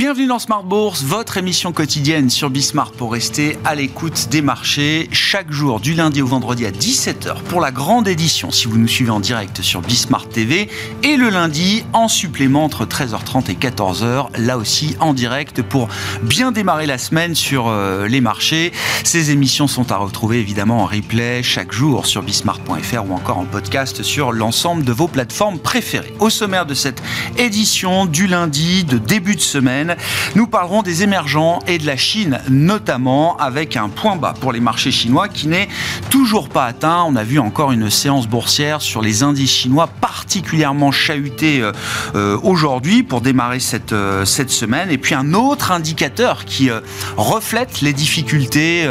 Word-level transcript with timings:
Bienvenue 0.00 0.28
dans 0.28 0.38
Smart 0.38 0.64
Bourse, 0.64 1.02
votre 1.02 1.36
émission 1.36 1.72
quotidienne 1.72 2.30
sur 2.30 2.48
Bismart 2.48 2.92
pour 2.92 3.12
rester 3.12 3.58
à 3.66 3.74
l'écoute 3.74 4.28
des 4.30 4.40
marchés 4.40 5.10
chaque 5.12 5.52
jour 5.52 5.78
du 5.78 5.92
lundi 5.92 6.22
au 6.22 6.26
vendredi 6.26 6.64
à 6.64 6.70
17h 6.70 7.42
pour 7.42 7.60
la 7.60 7.70
grande 7.70 8.08
édition 8.08 8.50
si 8.50 8.66
vous 8.66 8.78
nous 8.78 8.88
suivez 8.88 9.10
en 9.10 9.20
direct 9.20 9.60
sur 9.60 9.82
Bismart 9.82 10.26
TV 10.26 10.70
et 11.02 11.18
le 11.18 11.28
lundi 11.28 11.84
en 11.92 12.08
supplément 12.08 12.64
entre 12.64 12.86
13h30 12.86 13.50
et 13.50 13.56
14h 13.56 14.28
là 14.38 14.56
aussi 14.56 14.96
en 15.00 15.12
direct 15.12 15.60
pour 15.60 15.88
bien 16.22 16.50
démarrer 16.50 16.86
la 16.86 16.96
semaine 16.96 17.34
sur 17.34 17.68
euh, 17.68 18.08
les 18.08 18.22
marchés. 18.22 18.72
Ces 19.04 19.32
émissions 19.32 19.66
sont 19.66 19.92
à 19.92 19.98
retrouver 19.98 20.40
évidemment 20.40 20.78
en 20.78 20.86
replay 20.86 21.42
chaque 21.42 21.72
jour 21.72 22.06
sur 22.06 22.22
bismart.fr 22.22 23.04
ou 23.06 23.12
encore 23.12 23.36
en 23.36 23.44
podcast 23.44 24.02
sur 24.02 24.32
l'ensemble 24.32 24.82
de 24.82 24.92
vos 24.92 25.08
plateformes 25.08 25.58
préférées. 25.58 26.14
Au 26.20 26.30
sommaire 26.30 26.64
de 26.64 26.72
cette 26.72 27.02
édition 27.36 28.06
du 28.06 28.26
lundi 28.26 28.84
de 28.84 28.96
début 28.96 29.36
de 29.36 29.40
semaine 29.40 29.89
nous 30.34 30.46
parlerons 30.46 30.82
des 30.82 31.02
émergents 31.02 31.60
et 31.66 31.78
de 31.78 31.86
la 31.86 31.96
Chine 31.96 32.40
notamment 32.48 33.36
avec 33.36 33.76
un 33.76 33.88
point 33.88 34.16
bas 34.16 34.34
pour 34.38 34.52
les 34.52 34.60
marchés 34.60 34.90
chinois 34.90 35.28
qui 35.28 35.48
n'est 35.48 35.68
toujours 36.10 36.48
pas 36.48 36.66
atteint. 36.66 37.04
On 37.06 37.16
a 37.16 37.24
vu 37.24 37.38
encore 37.38 37.72
une 37.72 37.90
séance 37.90 38.26
boursière 38.26 38.80
sur 38.80 39.02
les 39.02 39.22
indices 39.22 39.50
chinois 39.50 39.88
particulièrement 40.00 40.92
chahutés 40.92 41.60
euh, 41.60 41.72
euh, 42.14 42.38
aujourd'hui 42.42 43.02
pour 43.02 43.20
démarrer 43.20 43.60
cette, 43.60 43.92
euh, 43.92 44.24
cette 44.24 44.50
semaine. 44.50 44.90
Et 44.90 44.98
puis 44.98 45.14
un 45.14 45.34
autre 45.34 45.72
indicateur 45.72 46.44
qui 46.44 46.70
reflète 47.16 47.80
les 47.80 47.92
difficultés 47.92 48.86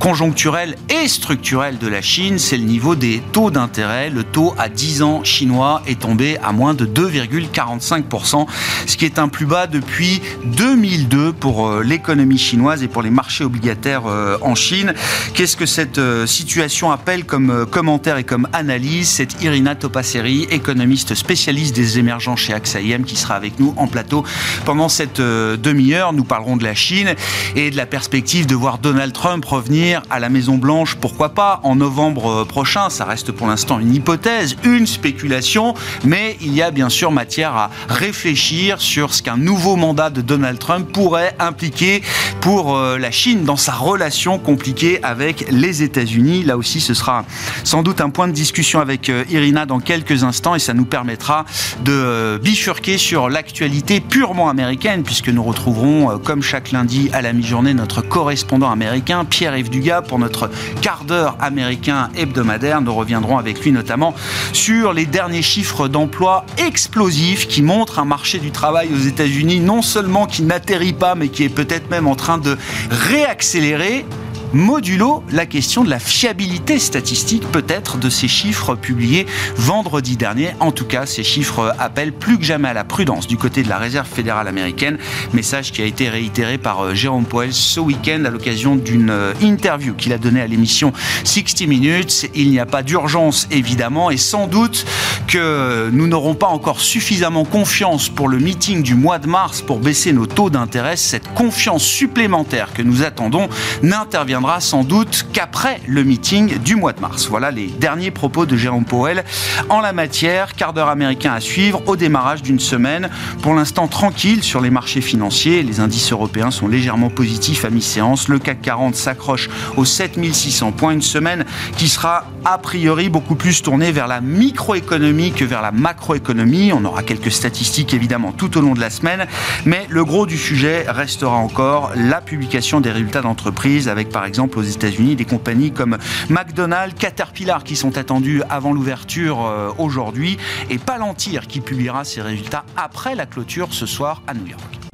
conjoncturelles 0.00 0.76
et 0.88 1.08
structurelles 1.08 1.78
de 1.78 1.88
la 1.88 2.02
Chine, 2.02 2.38
c'est 2.38 2.56
le 2.56 2.64
niveau 2.64 2.94
des 2.94 3.22
taux 3.32 3.50
d'intérêt. 3.50 4.10
Le 4.10 4.24
taux 4.24 4.54
à 4.58 4.68
10 4.68 5.02
ans 5.02 5.24
chinois 5.24 5.82
est 5.86 6.00
tombé 6.00 6.38
à 6.42 6.52
moins 6.52 6.74
de 6.74 6.86
2,45%, 6.86 8.46
ce 8.86 8.96
qui 8.96 9.04
est 9.04 9.18
un 9.18 9.28
plus 9.28 9.46
bas 9.46 9.66
depuis 9.66 10.20
2002 10.44 11.32
pour 11.32 11.68
euh, 11.68 11.82
l'économie 11.82 12.38
chinoise 12.38 12.82
et 12.82 12.88
pour 12.88 13.02
les 13.02 13.10
marchés 13.10 13.44
obligataires 13.44 14.06
euh, 14.06 14.38
en 14.40 14.54
Chine. 14.54 14.94
Qu'est-ce 15.34 15.56
que 15.56 15.66
cette 15.66 15.98
euh, 15.98 16.26
situation 16.26 16.90
appelle 16.90 17.24
comme 17.24 17.66
commentaire 17.70 18.16
et 18.16 18.24
comme 18.24 18.48
analyse? 18.52 19.08
C'est 19.08 19.42
Irina 19.42 19.74
Topasseri, 19.74 20.46
économiste 20.50 21.14
spécialiste 21.14 21.74
des 21.74 21.98
émergents 21.98 22.36
chez 22.36 22.52
AXA 22.52 22.80
IM, 22.80 23.04
qui 23.04 23.16
sera 23.16 23.34
avec 23.34 23.58
nous 23.58 23.74
en 23.76 23.86
plateau 23.86 24.24
pendant 24.64 24.88
cette 24.88 25.20
demi-heure. 25.20 26.12
Nous 26.12 26.24
parlerons 26.24 26.56
de 26.56 26.64
la 26.64 26.74
Chine 26.74 27.14
et 27.54 27.70
de 27.70 27.76
la 27.76 27.86
perspective 27.86 28.46
de 28.46 28.54
voir 28.54 28.78
Donald 28.78 29.12
Trump 29.12 29.44
revenir 29.44 30.02
à 30.10 30.20
la 30.20 30.28
Maison 30.28 30.56
Blanche. 30.56 30.96
Pourquoi 30.96 31.30
pas 31.30 31.60
en 31.62 31.76
novembre 31.76 32.44
prochain? 32.44 32.90
Ça 32.90 33.04
reste 33.04 33.32
pour 33.32 33.46
l'instant 33.46 33.78
une 33.78 33.94
hypothèse, 33.94 34.56
une 34.64 34.86
spéculation, 34.86 35.74
mais 36.04 36.36
il 36.40 36.54
y 36.54 36.62
a 36.62 36.70
bien 36.70 36.88
sûr 36.88 37.10
matière 37.10 37.54
à 37.54 37.70
réfléchir 37.88 38.80
sur 38.80 39.14
ce 39.14 39.22
qu'un 39.22 39.36
nouveau 39.36 39.76
mandat 39.76 40.10
de 40.10 40.15
Donald 40.20 40.58
Trump 40.58 40.90
pourrait 40.92 41.34
impliquer 41.38 42.02
pour 42.40 42.76
euh, 42.76 42.98
la 42.98 43.10
Chine 43.10 43.44
dans 43.44 43.56
sa 43.56 43.72
relation 43.72 44.38
compliquée 44.38 45.00
avec 45.02 45.46
les 45.50 45.82
États-Unis. 45.82 46.42
Là 46.44 46.56
aussi, 46.56 46.80
ce 46.80 46.94
sera 46.94 47.24
sans 47.64 47.82
doute 47.82 48.00
un 48.00 48.10
point 48.10 48.28
de 48.28 48.32
discussion 48.32 48.80
avec 48.80 49.08
euh, 49.08 49.24
Irina 49.30 49.66
dans 49.66 49.80
quelques 49.80 50.24
instants 50.24 50.54
et 50.54 50.58
ça 50.58 50.74
nous 50.74 50.84
permettra 50.84 51.44
de 51.84 51.92
euh, 51.92 52.38
bifurquer 52.38 52.98
sur 52.98 53.28
l'actualité 53.28 54.00
purement 54.00 54.48
américaine 54.48 55.02
puisque 55.02 55.28
nous 55.28 55.42
retrouverons, 55.42 56.18
comme 56.18 56.42
chaque 56.42 56.72
lundi 56.72 57.10
à 57.12 57.22
la 57.22 57.32
mi-journée, 57.32 57.74
notre 57.74 58.00
correspondant 58.00 58.70
américain, 58.70 59.24
Pierre-Yves 59.24 59.70
Dugas, 59.70 60.02
pour 60.02 60.18
notre 60.18 60.50
quart 60.80 61.04
d'heure 61.04 61.36
américain 61.40 62.10
hebdomadaire. 62.16 62.80
Nous 62.80 62.94
reviendrons 62.94 63.38
avec 63.38 63.62
lui 63.62 63.72
notamment 63.72 64.14
sur 64.52 64.92
les 64.92 65.06
derniers 65.06 65.42
chiffres 65.42 65.88
d'emploi 65.88 66.44
explosifs 66.58 67.48
qui 67.48 67.62
montrent 67.62 67.98
un 67.98 68.04
marché 68.04 68.38
du 68.38 68.50
travail 68.50 68.88
aux 68.94 69.00
États-Unis 69.00 69.60
non 69.60 69.82
seulement 69.82 70.05
qui 70.26 70.42
n'atterrit 70.42 70.92
pas, 70.92 71.14
mais 71.14 71.28
qui 71.28 71.44
est 71.44 71.48
peut-être 71.48 71.90
même 71.90 72.06
en 72.06 72.14
train 72.14 72.38
de 72.38 72.56
réaccélérer 72.90 74.04
modulo 74.52 75.22
la 75.30 75.46
question 75.46 75.84
de 75.84 75.90
la 75.90 75.98
fiabilité 75.98 76.78
statistique 76.78 77.42
peut-être 77.50 77.98
de 77.98 78.08
ces 78.08 78.28
chiffres 78.28 78.74
publiés 78.74 79.26
vendredi 79.56 80.16
dernier. 80.16 80.50
En 80.60 80.72
tout 80.72 80.84
cas, 80.84 81.06
ces 81.06 81.24
chiffres 81.24 81.74
appellent 81.78 82.12
plus 82.12 82.38
que 82.38 82.44
jamais 82.44 82.68
à 82.68 82.72
la 82.72 82.84
prudence 82.84 83.26
du 83.26 83.36
côté 83.36 83.62
de 83.62 83.68
la 83.68 83.78
Réserve 83.78 84.08
fédérale 84.08 84.48
américaine. 84.48 84.98
Message 85.32 85.72
qui 85.72 85.82
a 85.82 85.84
été 85.84 86.08
réitéré 86.08 86.58
par 86.58 86.80
euh, 86.80 86.94
Jérôme 86.94 87.24
Poel 87.24 87.52
ce 87.52 87.80
week-end 87.80 88.24
à 88.24 88.30
l'occasion 88.30 88.76
d'une 88.76 89.10
euh, 89.10 89.32
interview 89.42 89.94
qu'il 89.94 90.12
a 90.12 90.18
donnée 90.18 90.40
à 90.40 90.46
l'émission 90.46 90.92
60 91.24 91.66
Minutes. 91.66 92.30
Il 92.34 92.50
n'y 92.50 92.60
a 92.60 92.66
pas 92.66 92.82
d'urgence 92.82 93.48
évidemment 93.50 94.10
et 94.10 94.16
sans 94.16 94.46
doute 94.46 94.86
que 95.26 95.90
nous 95.92 96.06
n'aurons 96.06 96.34
pas 96.34 96.46
encore 96.46 96.80
suffisamment 96.80 97.44
confiance 97.44 98.08
pour 98.08 98.28
le 98.28 98.38
meeting 98.38 98.82
du 98.82 98.94
mois 98.94 99.18
de 99.18 99.26
mars 99.26 99.62
pour 99.62 99.78
baisser 99.78 100.12
nos 100.12 100.26
taux 100.26 100.50
d'intérêt. 100.50 100.96
Cette 100.96 101.32
confiance 101.34 101.82
supplémentaire 101.82 102.72
que 102.72 102.82
nous 102.82 103.02
attendons 103.02 103.48
n'intervient 103.82 104.35
sans 104.60 104.84
doute 104.84 105.26
qu'après 105.32 105.80
le 105.86 106.04
meeting 106.04 106.58
du 106.58 106.76
mois 106.76 106.92
de 106.92 107.00
mars. 107.00 107.26
Voilà 107.28 107.50
les 107.50 107.68
derniers 107.68 108.10
propos 108.10 108.44
de 108.44 108.54
Jérôme 108.54 108.84
Powell 108.84 109.24
en 109.70 109.80
la 109.80 109.94
matière. 109.94 110.54
Quart 110.54 110.74
d'heure 110.74 110.88
américain 110.88 111.32
à 111.32 111.40
suivre 111.40 111.82
au 111.86 111.96
démarrage 111.96 112.42
d'une 112.42 112.60
semaine 112.60 113.08
pour 113.40 113.54
l'instant 113.54 113.88
tranquille 113.88 114.42
sur 114.42 114.60
les 114.60 114.68
marchés 114.68 115.00
financiers. 115.00 115.62
Les 115.62 115.80
indices 115.80 116.12
européens 116.12 116.50
sont 116.50 116.68
légèrement 116.68 117.08
positifs 117.08 117.64
à 117.64 117.70
mi-séance. 117.70 118.28
Le 118.28 118.38
CAC 118.38 118.60
40 118.60 118.94
s'accroche 118.94 119.48
aux 119.76 119.86
7600 119.86 120.72
points. 120.72 120.92
Une 120.92 121.02
semaine 121.02 121.46
qui 121.78 121.88
sera 121.88 122.24
a 122.44 122.58
priori 122.58 123.08
beaucoup 123.08 123.36
plus 123.36 123.62
tournée 123.62 123.90
vers 123.90 124.06
la 124.06 124.20
microéconomie 124.20 125.32
que 125.32 125.46
vers 125.46 125.62
la 125.62 125.72
macroéconomie. 125.72 126.72
On 126.74 126.84
aura 126.84 127.02
quelques 127.02 127.32
statistiques 127.32 127.94
évidemment 127.94 128.32
tout 128.32 128.58
au 128.58 128.60
long 128.60 128.74
de 128.74 128.80
la 128.80 128.90
semaine, 128.90 129.26
mais 129.64 129.86
le 129.88 130.04
gros 130.04 130.26
du 130.26 130.36
sujet 130.36 130.84
restera 130.88 131.36
encore 131.36 131.92
la 131.96 132.20
publication 132.20 132.82
des 132.82 132.90
résultats 132.90 133.22
d'entreprise 133.22 133.88
avec 133.88 134.10
par 134.10 134.25
exemple 134.26 134.58
aux 134.58 134.62
États-Unis 134.62 135.16
des 135.16 135.24
compagnies 135.24 135.72
comme 135.72 135.98
McDonald's, 136.28 136.94
Caterpillar 136.98 137.64
qui 137.64 137.76
sont 137.76 137.98
attendues 137.98 138.42
avant 138.50 138.72
l'ouverture 138.72 139.44
euh, 139.46 139.70
aujourd'hui 139.78 140.36
et 140.70 140.78
Palantir 140.78 141.46
qui 141.46 141.60
publiera 141.60 142.04
ses 142.04 142.22
résultats 142.22 142.64
après 142.76 143.14
la 143.14 143.26
clôture 143.26 143.68
ce 143.72 143.86
soir 143.86 144.22
à 144.26 144.34
New 144.34 144.46
York. 144.46 144.85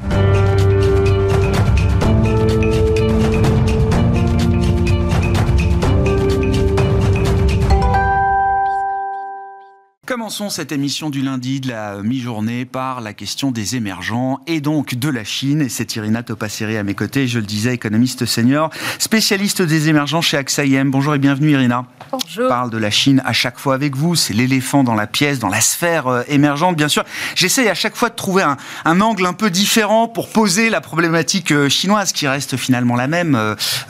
Commençons 10.04 10.50
cette 10.50 10.72
émission 10.72 11.10
du 11.10 11.22
lundi 11.22 11.60
de 11.60 11.68
la 11.68 12.02
mi-journée 12.02 12.64
par 12.64 13.00
la 13.00 13.12
question 13.12 13.52
des 13.52 13.76
émergents 13.76 14.40
et 14.48 14.60
donc 14.60 14.96
de 14.96 15.08
la 15.08 15.22
Chine. 15.22 15.62
Et 15.62 15.68
c'est 15.68 15.94
Irina 15.94 16.24
Topasseri 16.24 16.76
à 16.76 16.82
mes 16.82 16.94
côtés, 16.94 17.28
je 17.28 17.38
le 17.38 17.46
disais, 17.46 17.72
économiste 17.74 18.26
senior, 18.26 18.70
spécialiste 18.98 19.62
des 19.62 19.88
émergents 19.88 20.20
chez 20.20 20.36
AXA 20.36 20.64
IM. 20.64 20.90
Bonjour 20.90 21.14
et 21.14 21.20
bienvenue 21.20 21.52
Irina. 21.52 21.84
Bonjour. 22.10 22.46
On 22.46 22.48
parle 22.48 22.70
de 22.70 22.78
la 22.78 22.90
Chine 22.90 23.22
à 23.24 23.32
chaque 23.32 23.60
fois 23.60 23.74
avec 23.74 23.94
vous, 23.94 24.16
c'est 24.16 24.34
l'éléphant 24.34 24.82
dans 24.82 24.96
la 24.96 25.06
pièce, 25.06 25.38
dans 25.38 25.48
la 25.48 25.60
sphère 25.60 26.08
euh, 26.08 26.22
émergente. 26.26 26.74
Bien 26.76 26.88
sûr, 26.88 27.04
j'essaye 27.36 27.68
à 27.68 27.74
chaque 27.74 27.94
fois 27.94 28.08
de 28.08 28.16
trouver 28.16 28.42
un, 28.84 29.00
angle 29.00 29.24
un 29.24 29.34
peu 29.34 29.50
différent 29.50 30.08
pour 30.08 30.30
poser 30.30 30.68
la 30.68 30.80
problématique 30.80 31.52
euh, 31.52 31.68
chinoise 31.68 32.10
qui 32.10 32.26
reste 32.26 32.56
finalement 32.56 32.96
la 32.96 33.06
même, 33.06 33.36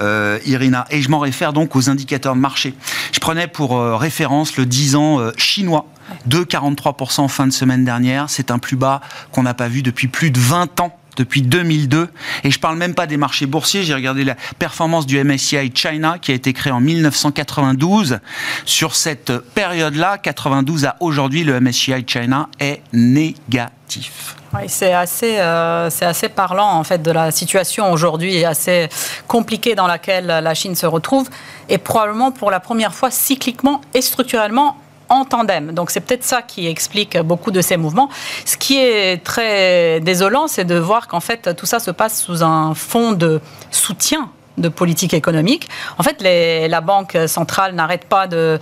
euh, 0.01 0.39
Irina. 0.45 0.85
Et 0.91 1.01
je 1.01 1.09
m'en 1.09 1.21
réfère 1.21 1.55
donc 1.55 1.75
aux 1.75 1.89
indicateurs 1.89 2.35
de 2.35 2.41
marché. 2.41 2.75
Je 3.13 3.19
prenais 3.19 3.47
pour 3.47 3.81
référence 3.99 4.59
le 4.59 4.67
10 4.67 4.97
ans 4.97 5.31
chinois 5.39 5.87
2,43% 6.29 7.21
en 7.21 7.29
fin 7.29 7.47
de 7.47 7.53
semaine 7.53 7.85
dernière. 7.85 8.29
C'est 8.29 8.51
un 8.51 8.59
plus 8.59 8.77
bas 8.77 9.01
qu'on 9.33 9.43
n'a 9.43 9.55
pas 9.55 9.69
vu 9.69 9.83
depuis 9.83 10.09
plus 10.09 10.31
de 10.31 10.39
20 10.39 10.81
ans 10.81 10.99
depuis 11.17 11.43
2002. 11.43 12.09
Et 12.45 12.51
je 12.51 12.59
parle 12.59 12.77
même 12.77 12.95
pas 12.95 13.07
des 13.07 13.17
marchés 13.17 13.47
boursiers. 13.47 13.83
J'ai 13.83 13.95
regardé 13.95 14.25
la 14.25 14.37
performance 14.59 15.07
du 15.07 15.23
MSCI 15.23 15.73
China 15.75 16.17
qui 16.21 16.33
a 16.33 16.35
été 16.35 16.53
créé 16.53 16.73
en 16.73 16.81
1992. 16.81 18.19
Sur 18.65 18.95
cette 18.95 19.37
période-là, 19.39 20.19
92 20.19 20.87
à 20.87 20.97
aujourd'hui, 21.01 21.45
le 21.45 21.61
MSCI 21.61 22.05
China 22.07 22.49
est 22.61 22.83
négatif. 22.93 24.37
C'est 24.69 24.93
assez, 24.93 25.39
euh, 25.39 25.89
c'est 25.89 26.05
assez 26.05 26.29
parlant 26.29 26.73
en 26.73 26.85
fait 26.85 27.03
de 27.03 27.11
la 27.11 27.31
situation 27.31 27.91
aujourd'hui 27.91 28.45
assez 28.45 28.89
compliquée 29.27 29.75
dans 29.75 29.87
laquelle 29.87 30.27
la 30.27 30.55
Chine 30.55 30.77
se 30.77 30.85
retrouve 30.85 31.29
et 31.71 31.79
probablement 31.79 32.33
pour 32.33 32.51
la 32.51 32.61
première 32.61 32.95
fois 32.95 33.11
cycliquement 33.11 33.81
et 33.95 34.03
structurellement 34.03 34.77
en 35.13 35.25
tandem. 35.25 35.73
Donc 35.73 35.91
c'est 35.91 36.01
peut-être 36.01 36.25
ça 36.25 36.43
qui 36.43 36.67
explique 36.67 37.19
beaucoup 37.19 37.51
de 37.51 37.61
ces 37.61 37.77
mouvements. 37.77 38.09
Ce 38.45 38.57
qui 38.57 38.79
est 38.79 39.23
très 39.23 40.01
désolant, 40.01 40.49
c'est 40.49 40.65
de 40.65 40.79
voir 40.79 41.07
qu'en 41.07 41.21
fait 41.21 41.55
tout 41.55 41.67
ça 41.67 41.79
se 41.79 41.91
passe 41.91 42.23
sous 42.23 42.43
un 42.43 42.75
fond 42.75 43.13
de 43.13 43.41
soutien 43.71 44.31
de 44.59 44.69
politique 44.69 45.15
économique. 45.15 45.69
En 45.99 46.03
fait, 46.03 46.23
la 46.23 46.81
Banque 46.81 47.17
centrale 47.27 47.75
n'arrête 47.75 48.05
pas 48.05 48.27
de, 48.27 48.59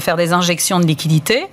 faire 0.00 0.16
des 0.16 0.32
injections 0.32 0.80
de 0.80 0.86
liquidités. 0.86 1.46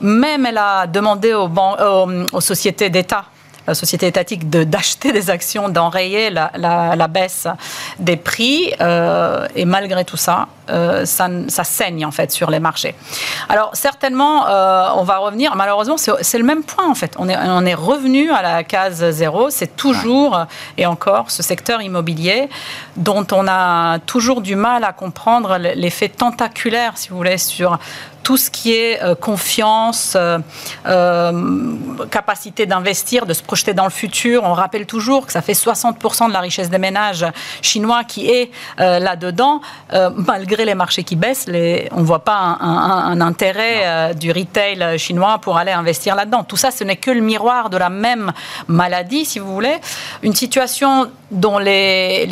Même 0.00 0.46
elle 0.46 0.58
a 0.58 0.86
demandé 0.86 1.32
aux 1.34 2.40
sociétés 2.40 2.90
d'État 2.90 3.24
sociétés 3.74 4.06
étatiques 4.06 4.48
d'acheter 4.48 5.12
des 5.12 5.30
actions, 5.30 5.68
d'enrayer 5.68 6.30
la, 6.30 7.08
baisse 7.08 7.46
des 7.98 8.16
prix. 8.16 8.72
Euh, 8.80 9.46
et 9.54 9.64
malgré 9.64 10.04
tout 10.04 10.16
ça, 10.16 10.48
euh, 10.70 11.04
ça, 11.04 11.28
ça, 11.48 11.64
saigne 11.64 12.06
en 12.06 12.10
fait 12.10 12.30
sur 12.30 12.50
les 12.50 12.60
marchés. 12.60 12.94
Alors 13.48 13.70
certainement, 13.74 14.44
on 14.98 15.02
va 15.04 15.18
revenir. 15.18 15.56
Malheureusement, 15.56 15.96
c'est 15.96 16.38
le 16.38 16.44
même 16.44 16.62
point 16.62 16.88
en 16.88 16.94
fait. 16.94 17.14
On 17.18 17.28
est, 17.28 17.36
on 17.36 17.64
est 17.64 17.74
revenu 17.74 18.30
à 18.30 18.42
la 18.42 18.64
case 18.64 19.10
zéro. 19.10 19.50
C'est 19.50 19.76
toujours 19.76 20.46
et 20.76 20.86
encore 20.86 21.30
ce 21.30 21.42
secteur 21.42 21.82
immobilier 21.82 22.48
dont 22.96 23.26
on 23.32 23.46
a 23.48 23.98
toujours 24.00 24.40
du 24.40 24.56
mal 24.56 24.84
à 24.84 24.92
comprendre 24.92 25.56
l'effet 25.58 26.08
tentaculaire, 26.08 26.92
si 26.96 27.08
vous 27.08 27.16
voulez, 27.16 27.38
sur 27.38 27.78
tout 28.30 28.36
ce 28.36 28.48
qui 28.48 28.72
est 28.72 29.02
euh, 29.02 29.16
confiance, 29.16 30.12
euh, 30.14 30.38
euh, 30.86 31.74
capacité 32.12 32.64
d'investir, 32.64 33.26
de 33.26 33.32
se 33.34 33.42
projeter 33.42 33.74
dans 33.74 33.82
le 33.82 33.90
futur. 33.90 34.44
On 34.44 34.52
rappelle 34.52 34.86
toujours 34.86 35.26
que 35.26 35.32
ça 35.32 35.42
fait 35.42 35.52
60% 35.52 36.28
de 36.28 36.32
la 36.32 36.38
richesse 36.38 36.70
des 36.70 36.78
ménages 36.78 37.26
chinois 37.60 38.04
qui 38.04 38.30
est 38.30 38.52
là-dedans. 38.78 39.60
malgré 40.14 40.64
les 40.64 40.76
marchés 40.76 41.02
qui 41.02 41.16
baissent, 41.16 41.48
les, 41.48 41.88
on 41.90 42.02
ne 42.02 42.04
voit 42.04 42.24
pas 42.24 42.38
un, 42.38 43.20
intérêt 43.20 44.14
du 44.14 44.30
retail 44.30 44.96
chinois 44.98 45.38
pour 45.38 45.58
aller 45.58 45.72
investir 45.72 46.14
là-dedans. 46.14 46.44
Tout 46.44 46.56
ça, 46.56 46.70
ce 46.70 46.84
n'est 46.84 46.96
que 46.96 47.10
le 47.10 47.20
miroir 47.20 47.68
de 47.68 47.76
la 47.76 47.90
même 47.90 48.32
maladie, 48.68 49.24
si 49.24 49.40
vous 49.40 49.52
voulez. 49.52 49.76
Une 50.22 50.36
situation 50.36 51.10
dont 51.30 51.58
les, 51.58 52.28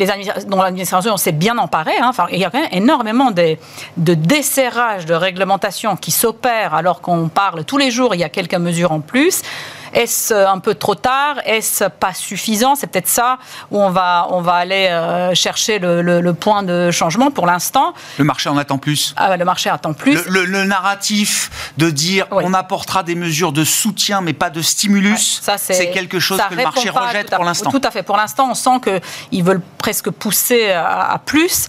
dont 0.47 0.61
l'administration 0.61 1.17
s'est 1.17 1.31
bien 1.31 1.57
emparée. 1.57 1.97
Hein. 2.01 2.07
Enfin, 2.09 2.27
il 2.31 2.39
y 2.39 2.45
a 2.45 2.49
quand 2.49 2.61
même 2.61 2.69
énormément 2.71 3.31
de, 3.31 3.57
de 3.97 4.13
desserrage 4.13 5.05
de 5.05 5.13
réglementation 5.13 5.88
qui 5.95 6.11
s'opèrent 6.11 6.73
alors 6.73 7.01
qu'on 7.01 7.29
parle 7.29 7.63
tous 7.65 7.77
les 7.77 7.91
jours, 7.91 8.15
il 8.15 8.19
y 8.19 8.23
a 8.23 8.29
quelques 8.29 8.55
mesures 8.55 8.91
en 8.91 8.99
plus. 8.99 9.41
Est-ce 9.93 10.33
un 10.33 10.59
peu 10.59 10.75
trop 10.75 10.95
tard? 10.95 11.37
Est-ce 11.45 11.85
pas 11.85 12.13
suffisant? 12.13 12.75
C'est 12.75 12.87
peut-être 12.87 13.07
ça 13.07 13.39
où 13.71 13.79
on 13.79 13.89
va, 13.89 14.27
on 14.29 14.41
va 14.41 14.53
aller 14.53 14.87
euh, 14.87 15.33
chercher 15.33 15.79
le, 15.79 16.31
point 16.33 16.63
de 16.63 16.91
changement 16.91 17.31
pour 17.31 17.47
l'instant. 17.47 17.93
Le 18.17 18.23
marché 18.23 18.49
en 18.49 18.57
attend 18.57 18.77
plus. 18.77 19.13
Ah, 19.17 19.35
le 19.35 19.45
marché 19.45 19.69
attend 19.69 19.93
plus. 19.93 20.25
Le, 20.27 20.63
narratif 20.63 21.49
de 21.77 21.89
dire 21.89 22.27
on 22.31 22.53
apportera 22.53 23.03
des 23.03 23.15
mesures 23.15 23.51
de 23.51 23.63
soutien 23.63 24.21
mais 24.21 24.33
pas 24.33 24.49
de 24.49 24.61
stimulus, 24.61 25.41
c'est 25.57 25.91
quelque 25.91 26.19
chose 26.19 26.39
que 26.49 26.55
le 26.55 26.63
marché 26.63 26.89
rejette 26.89 27.31
pour 27.31 27.43
l'instant. 27.43 27.71
Tout 27.71 27.81
à 27.83 27.91
fait. 27.91 28.03
Pour 28.03 28.17
l'instant, 28.17 28.49
on 28.51 28.55
sent 28.55 28.81
qu'ils 28.83 29.43
veulent 29.43 29.61
presque 29.77 30.09
pousser 30.09 30.71
à 30.71 31.19
plus. 31.25 31.67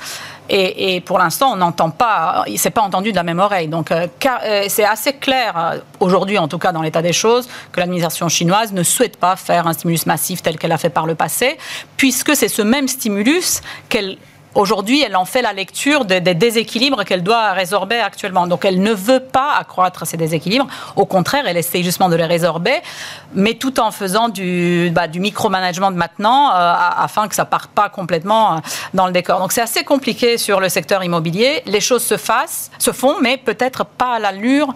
Et, 0.52 1.00
pour 1.02 1.18
l'instant, 1.18 1.52
on 1.52 1.56
n'entend 1.56 1.90
pas, 1.90 2.44
il 2.48 2.58
s'est 2.58 2.70
pas 2.70 2.82
entendu 2.82 3.12
de 3.12 3.16
la 3.16 3.22
même 3.22 3.38
oreille. 3.38 3.68
Donc, 3.68 3.92
euh, 3.92 4.08
euh, 4.44 4.64
c'est 4.68 4.84
assez 4.84 5.12
clair, 5.12 5.54
euh, 5.56 5.78
aujourd'hui 6.00 6.38
en 6.38 6.48
tout 6.48 6.58
cas 6.58 6.72
dans 6.72 6.82
l'état 6.82 7.02
des 7.02 7.12
choses, 7.12 7.48
que 7.70 7.78
l'administration 7.78 8.28
chinoise 8.28 8.72
ne 8.72 8.82
souhaite 8.82 9.16
pas 9.16 9.36
faire 9.36 9.68
un 9.68 9.72
stimulus 9.72 10.06
massif 10.06 10.42
tel 10.42 10.58
qu'elle 10.58 10.72
a 10.72 10.78
fait 10.78 10.90
par 10.90 11.06
le 11.06 11.14
passé, 11.14 11.56
puisque 11.96 12.34
c'est 12.34 12.48
ce 12.48 12.62
même 12.62 12.88
stimulus 12.88 13.60
qu'elle 13.88 14.16
Aujourd'hui, 14.54 15.02
elle 15.02 15.14
en 15.14 15.24
fait 15.24 15.42
la 15.42 15.52
lecture 15.52 16.04
des, 16.04 16.20
déséquilibres 16.20 17.04
qu'elle 17.04 17.22
doit 17.22 17.52
résorber 17.52 18.00
actuellement. 18.00 18.46
Donc, 18.46 18.64
elle 18.64 18.82
ne 18.82 18.92
veut 18.92 19.20
pas 19.20 19.54
accroître 19.56 20.06
ces 20.06 20.16
déséquilibres. 20.16 20.66
Au 20.96 21.06
contraire, 21.06 21.44
elle 21.46 21.56
essaie 21.56 21.82
justement 21.82 22.08
de 22.08 22.16
les 22.16 22.24
résorber, 22.24 22.74
mais 23.34 23.54
tout 23.54 23.78
en 23.78 23.92
faisant 23.92 24.28
du, 24.28 24.90
bah, 24.92 25.06
du 25.06 25.20
micromanagement 25.20 25.92
de 25.92 25.96
maintenant, 25.96 26.50
euh, 26.50 26.74
afin 26.98 27.28
que 27.28 27.34
ça 27.34 27.44
parte 27.44 27.70
pas 27.70 27.88
complètement 27.88 28.54
euh, 28.54 28.58
dans 28.92 29.06
le 29.06 29.12
décor. 29.12 29.38
Donc, 29.38 29.52
c'est 29.52 29.62
assez 29.62 29.84
compliqué 29.84 30.36
sur 30.36 30.58
le 30.58 30.68
secteur 30.68 31.04
immobilier. 31.04 31.62
Les 31.66 31.80
choses 31.80 32.02
se, 32.02 32.16
fassent, 32.16 32.70
se 32.78 32.90
font, 32.90 33.20
mais 33.20 33.36
peut-être 33.36 33.84
pas 33.84 34.14
à 34.14 34.18
l'allure 34.18 34.74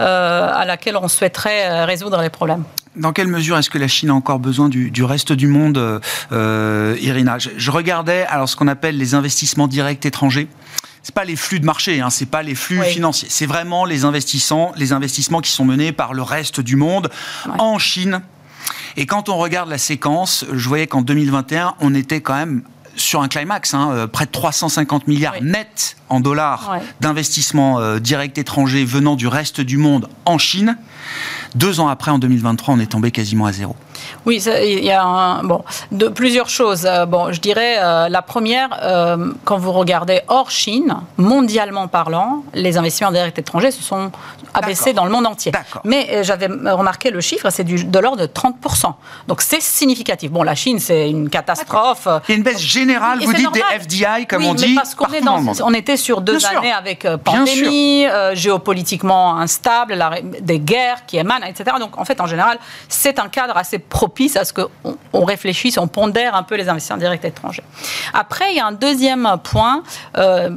euh, 0.00 0.50
à 0.52 0.64
laquelle 0.64 0.96
on 0.96 1.08
souhaiterait 1.08 1.84
résoudre 1.84 2.20
les 2.22 2.30
problèmes. 2.30 2.64
Dans 2.94 3.12
quelle 3.12 3.28
mesure 3.28 3.56
est-ce 3.56 3.70
que 3.70 3.78
la 3.78 3.88
Chine 3.88 4.10
a 4.10 4.14
encore 4.14 4.38
besoin 4.38 4.68
du, 4.68 5.04
reste 5.04 5.32
du 5.32 5.46
monde, 5.46 5.78
euh, 5.78 5.98
euh, 6.32 6.96
Irina? 7.00 7.38
Je, 7.38 7.70
regardais 7.70 8.26
alors 8.26 8.48
ce 8.48 8.56
qu'on 8.56 8.68
appelle 8.68 8.98
les 8.98 9.14
investissements 9.14 9.66
directs 9.66 10.04
étrangers. 10.04 10.48
C'est 11.02 11.14
pas 11.14 11.24
les 11.24 11.36
flux 11.36 11.58
de 11.58 11.64
marché, 11.64 12.00
hein, 12.00 12.10
c'est 12.10 12.26
pas 12.26 12.42
les 12.42 12.54
flux 12.54 12.80
financiers, 12.82 13.26
c'est 13.28 13.46
vraiment 13.46 13.84
les 13.84 14.04
investissements, 14.04 14.72
les 14.76 14.92
investissements 14.92 15.40
qui 15.40 15.50
sont 15.50 15.64
menés 15.64 15.90
par 15.90 16.14
le 16.14 16.22
reste 16.22 16.60
du 16.60 16.76
monde 16.76 17.10
en 17.58 17.78
Chine. 17.78 18.22
Et 18.96 19.06
quand 19.06 19.28
on 19.28 19.36
regarde 19.36 19.68
la 19.68 19.78
séquence, 19.78 20.44
je 20.52 20.68
voyais 20.68 20.86
qu'en 20.86 21.02
2021, 21.02 21.74
on 21.80 21.94
était 21.94 22.20
quand 22.20 22.36
même 22.36 22.62
sur 22.96 23.22
un 23.22 23.28
climax, 23.28 23.74
hein, 23.74 23.90
euh, 23.92 24.06
près 24.06 24.26
de 24.26 24.30
350 24.30 25.06
milliards 25.08 25.40
net 25.42 25.96
en 26.08 26.20
dollars 26.20 26.76
d'investissements 27.00 27.80
euh, 27.80 27.98
directs 27.98 28.38
étrangers 28.38 28.84
venant 28.84 29.16
du 29.16 29.26
reste 29.26 29.60
du 29.60 29.78
monde 29.78 30.08
en 30.24 30.38
Chine. 30.38 30.76
Deux 31.54 31.80
ans 31.80 31.88
après, 31.88 32.10
en 32.10 32.18
2023, 32.18 32.74
on 32.74 32.78
est 32.78 32.86
tombé 32.86 33.10
quasiment 33.10 33.46
à 33.46 33.52
zéro. 33.52 33.76
Oui, 34.26 34.42
il 34.42 34.84
y 34.84 34.90
a 34.90 35.40
bon, 35.42 35.64
de, 35.90 36.08
plusieurs 36.08 36.48
choses. 36.48 36.86
Euh, 36.86 37.06
bon, 37.06 37.32
je 37.32 37.40
dirais 37.40 37.76
euh, 37.78 38.08
la 38.08 38.22
première, 38.22 38.68
euh, 38.82 39.32
quand 39.44 39.58
vous 39.58 39.72
regardez 39.72 40.20
hors 40.28 40.50
Chine, 40.50 40.96
mondialement 41.16 41.88
parlant, 41.88 42.44
les 42.54 42.76
investissements 42.76 43.12
directs 43.12 43.38
étrangers 43.38 43.70
se 43.70 43.82
sont 43.82 44.12
abaissés 44.54 44.92
dans 44.92 45.04
le 45.04 45.10
monde 45.10 45.26
entier. 45.26 45.52
Mais 45.84 46.22
j'avais 46.22 46.46
remarqué 46.46 47.10
le 47.10 47.20
chiffre, 47.20 47.48
c'est 47.50 47.64
de 47.64 47.98
l'ordre 47.98 48.20
de 48.20 48.26
30%. 48.26 48.92
Donc 49.26 49.40
c'est 49.40 49.62
significatif. 49.62 50.30
Bon, 50.30 50.42
la 50.42 50.54
Chine, 50.54 50.78
c'est 50.78 51.08
une 51.08 51.30
catastrophe. 51.30 52.06
Il 52.28 52.32
y 52.32 52.34
a 52.34 52.36
une 52.36 52.42
baisse 52.42 52.60
générale, 52.60 53.20
vous 53.24 53.32
dites, 53.32 53.52
des 53.52 53.62
FDI, 53.80 54.26
comme 54.28 54.44
on 54.44 54.54
dit. 54.54 54.74
Parce 54.74 54.94
qu'on 54.94 55.06
on 55.64 55.74
était 55.74 55.96
sur 55.96 56.20
deux 56.20 56.44
années 56.46 56.72
avec 56.72 57.06
pandémie, 57.24 58.04
géopolitiquement 58.34 59.36
instable, 59.38 59.98
des 60.40 60.58
guerres 60.58 61.06
qui 61.06 61.16
émanent, 61.18 61.46
etc. 61.46 61.76
Donc 61.80 61.98
en 61.98 62.04
fait, 62.04 62.20
en 62.20 62.26
général, 62.26 62.58
c'est 62.88 63.18
un 63.18 63.28
cadre 63.28 63.56
assez 63.56 63.78
propice 63.92 64.36
à 64.38 64.46
ce 64.46 64.54
qu'on 64.54 64.96
on 65.12 65.24
réfléchisse, 65.26 65.76
on 65.76 65.86
pondère 65.86 66.34
un 66.34 66.42
peu 66.42 66.56
les 66.56 66.70
investissements 66.70 66.96
directs 66.96 67.26
étrangers. 67.26 67.62
Après, 68.14 68.46
il 68.50 68.56
y 68.56 68.60
a 68.60 68.66
un 68.66 68.72
deuxième 68.72 69.36
point. 69.44 69.82
Euh, 70.16 70.48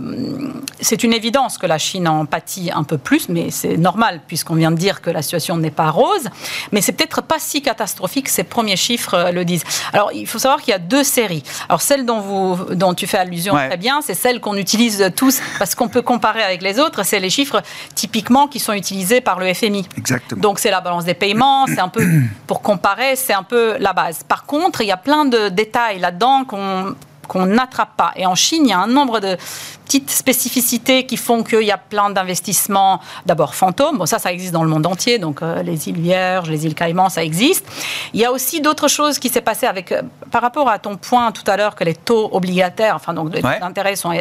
c'est 0.79 1.03
une 1.03 1.11
évidence 1.11 1.57
que 1.57 1.67
la 1.67 1.77
Chine 1.77 2.07
en 2.07 2.25
pâtit 2.25 2.71
un 2.73 2.83
peu 2.83 2.97
plus, 2.97 3.27
mais 3.27 3.51
c'est 3.51 3.75
normal 3.75 4.21
puisqu'on 4.25 4.55
vient 4.55 4.71
de 4.71 4.77
dire 4.77 5.01
que 5.01 5.09
la 5.09 5.21
situation 5.21 5.57
n'est 5.57 5.69
pas 5.69 5.89
rose. 5.89 6.29
Mais 6.71 6.79
c'est 6.79 6.93
peut-être 6.93 7.21
pas 7.21 7.35
si 7.37 7.61
catastrophique. 7.61 8.29
Ces 8.29 8.45
premiers 8.45 8.77
chiffres 8.77 9.15
euh, 9.15 9.31
le 9.31 9.43
disent. 9.43 9.65
Alors, 9.91 10.13
il 10.13 10.27
faut 10.27 10.39
savoir 10.39 10.61
qu'il 10.61 10.71
y 10.71 10.75
a 10.75 10.79
deux 10.79 11.03
séries. 11.03 11.43
Alors, 11.67 11.81
celle 11.81 12.05
dont, 12.05 12.21
vous, 12.21 12.73
dont 12.73 12.93
tu 12.93 13.05
fais 13.05 13.17
allusion 13.17 13.53
très 13.55 13.77
bien, 13.77 14.01
c'est 14.01 14.13
celle 14.13 14.39
qu'on 14.39 14.55
utilise 14.55 15.11
tous 15.17 15.41
parce 15.59 15.75
qu'on 15.75 15.89
peut 15.89 16.01
comparer 16.01 16.41
avec 16.41 16.61
les 16.61 16.79
autres. 16.79 17.03
C'est 17.03 17.19
les 17.19 17.29
chiffres 17.29 17.61
typiquement 17.95 18.47
qui 18.47 18.59
sont 18.59 18.73
utilisés 18.73 19.19
par 19.19 19.39
le 19.39 19.53
FMI. 19.53 19.85
Exactement. 19.97 20.41
Donc, 20.41 20.59
c'est 20.59 20.71
la 20.71 20.79
balance 20.79 21.03
des 21.03 21.15
paiements. 21.15 21.67
C'est 21.67 21.79
un 21.79 21.89
peu 21.89 22.01
pour 22.47 22.61
comparer 22.61 23.14
c'est 23.15 23.33
un 23.33 23.43
peu 23.43 23.77
la 23.79 23.93
base. 23.93 24.23
Par 24.23 24.45
contre, 24.45 24.81
il 24.81 24.87
y 24.87 24.91
a 24.91 24.97
plein 24.97 25.25
de 25.25 25.49
détails 25.49 25.99
là-dedans 25.99 26.45
qu'on 26.45 26.95
qu'on 27.27 27.45
n'attrape 27.45 27.95
pas. 27.97 28.11
Et 28.15 28.25
en 28.25 28.35
Chine, 28.35 28.63
il 28.65 28.69
y 28.69 28.73
a 28.73 28.79
un 28.79 28.87
nombre 28.87 29.19
de 29.19 29.37
petites 29.83 30.09
spécificités 30.09 31.05
qui 31.05 31.17
font 31.17 31.43
qu'il 31.43 31.63
y 31.63 31.71
a 31.71 31.77
plein 31.77 32.09
d'investissements, 32.09 33.01
d'abord 33.25 33.53
fantômes, 33.53 33.97
bon 33.97 34.05
ça, 34.05 34.19
ça 34.19 34.31
existe 34.31 34.51
dans 34.51 34.63
le 34.63 34.69
monde 34.69 34.85
entier, 34.85 35.19
donc 35.19 35.41
euh, 35.41 35.61
les 35.61 35.87
îles 35.89 35.99
Vierges, 35.99 36.49
les 36.49 36.65
îles 36.65 36.75
Caïmans, 36.75 37.09
ça 37.09 37.23
existe. 37.23 37.65
Il 38.13 38.19
y 38.19 38.25
a 38.25 38.31
aussi 38.31 38.61
d'autres 38.61 38.87
choses 38.87 39.19
qui 39.19 39.29
s'est 39.29 39.41
passé 39.41 39.67
avec, 39.67 39.91
euh, 39.91 40.01
par 40.31 40.41
rapport 40.41 40.69
à 40.69 40.79
ton 40.79 40.97
point 40.97 41.31
tout 41.31 41.49
à 41.49 41.57
l'heure 41.57 41.75
que 41.75 41.83
les 41.83 41.95
taux 41.95 42.29
obligataires, 42.31 42.95
enfin 42.95 43.13
donc 43.13 43.33
les 43.33 43.41
taux 43.41 43.47
d'intérêt 43.59 43.95
sont 43.95 44.11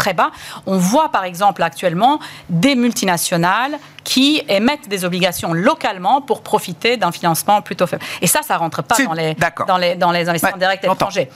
très 0.00 0.14
bas. 0.14 0.30
On 0.66 0.78
voit 0.78 1.10
par 1.10 1.24
exemple 1.24 1.62
actuellement 1.62 2.20
des 2.48 2.74
multinationales 2.74 3.78
qui 4.02 4.42
émettent 4.48 4.88
des 4.88 5.04
obligations 5.04 5.52
localement 5.52 6.22
pour 6.22 6.42
profiter 6.42 6.96
d'un 6.96 7.12
financement 7.12 7.60
plutôt 7.60 7.86
faible. 7.86 8.02
Et 8.22 8.26
ça, 8.26 8.40
ça 8.42 8.56
rentre 8.56 8.82
pas 8.82 8.96
dans 9.04 9.12
les, 9.12 9.36
dans 9.68 9.76
les, 9.76 9.94
dans 9.94 10.10
les 10.10 10.26
investissements 10.26 10.56
directs 10.56 10.84
étrangers. 10.84 11.28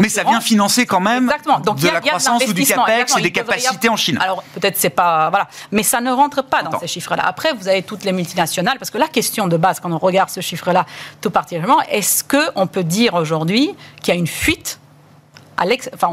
Mais 0.00 0.08
ça 0.08 0.24
vient 0.24 0.40
financer 0.40 0.84
quand 0.84 1.00
même 1.00 1.24
exactement. 1.24 1.60
Donc, 1.60 1.78
de 1.78 1.88
la 1.88 2.00
croissance 2.00 2.44
ou 2.44 2.52
du 2.52 2.64
capex 2.64 3.16
et 3.16 3.22
des 3.22 3.30
capacités 3.30 3.88
en 3.88 3.96
Chine. 3.96 4.18
Alors 4.20 4.42
peut-être 4.54 4.76
c'est 4.76 4.90
pas 4.90 5.30
voilà, 5.30 5.46
mais 5.70 5.84
ça 5.84 6.00
ne 6.00 6.10
rentre 6.10 6.42
pas 6.42 6.62
dans 6.62 6.78
ces 6.80 6.88
chiffres-là. 6.88 7.22
Après, 7.24 7.52
vous 7.52 7.68
avez 7.68 7.82
toutes 7.82 8.04
les 8.04 8.12
multinationales 8.12 8.78
parce 8.78 8.90
que 8.90 8.98
la 8.98 9.08
question 9.08 9.46
de 9.46 9.56
base 9.56 9.78
quand 9.78 9.92
on 9.92 9.98
regarde 9.98 10.30
ce 10.30 10.40
chiffre-là 10.40 10.86
tout 11.20 11.30
particulièrement, 11.30 11.80
est-ce 11.82 12.24
que 12.24 12.42
on 12.56 12.66
peut 12.66 12.84
dire 12.84 13.14
aujourd'hui 13.14 13.74
qu'il 14.02 14.12
y 14.12 14.16
a 14.16 14.18
une 14.18 14.26
fuite 14.26 14.80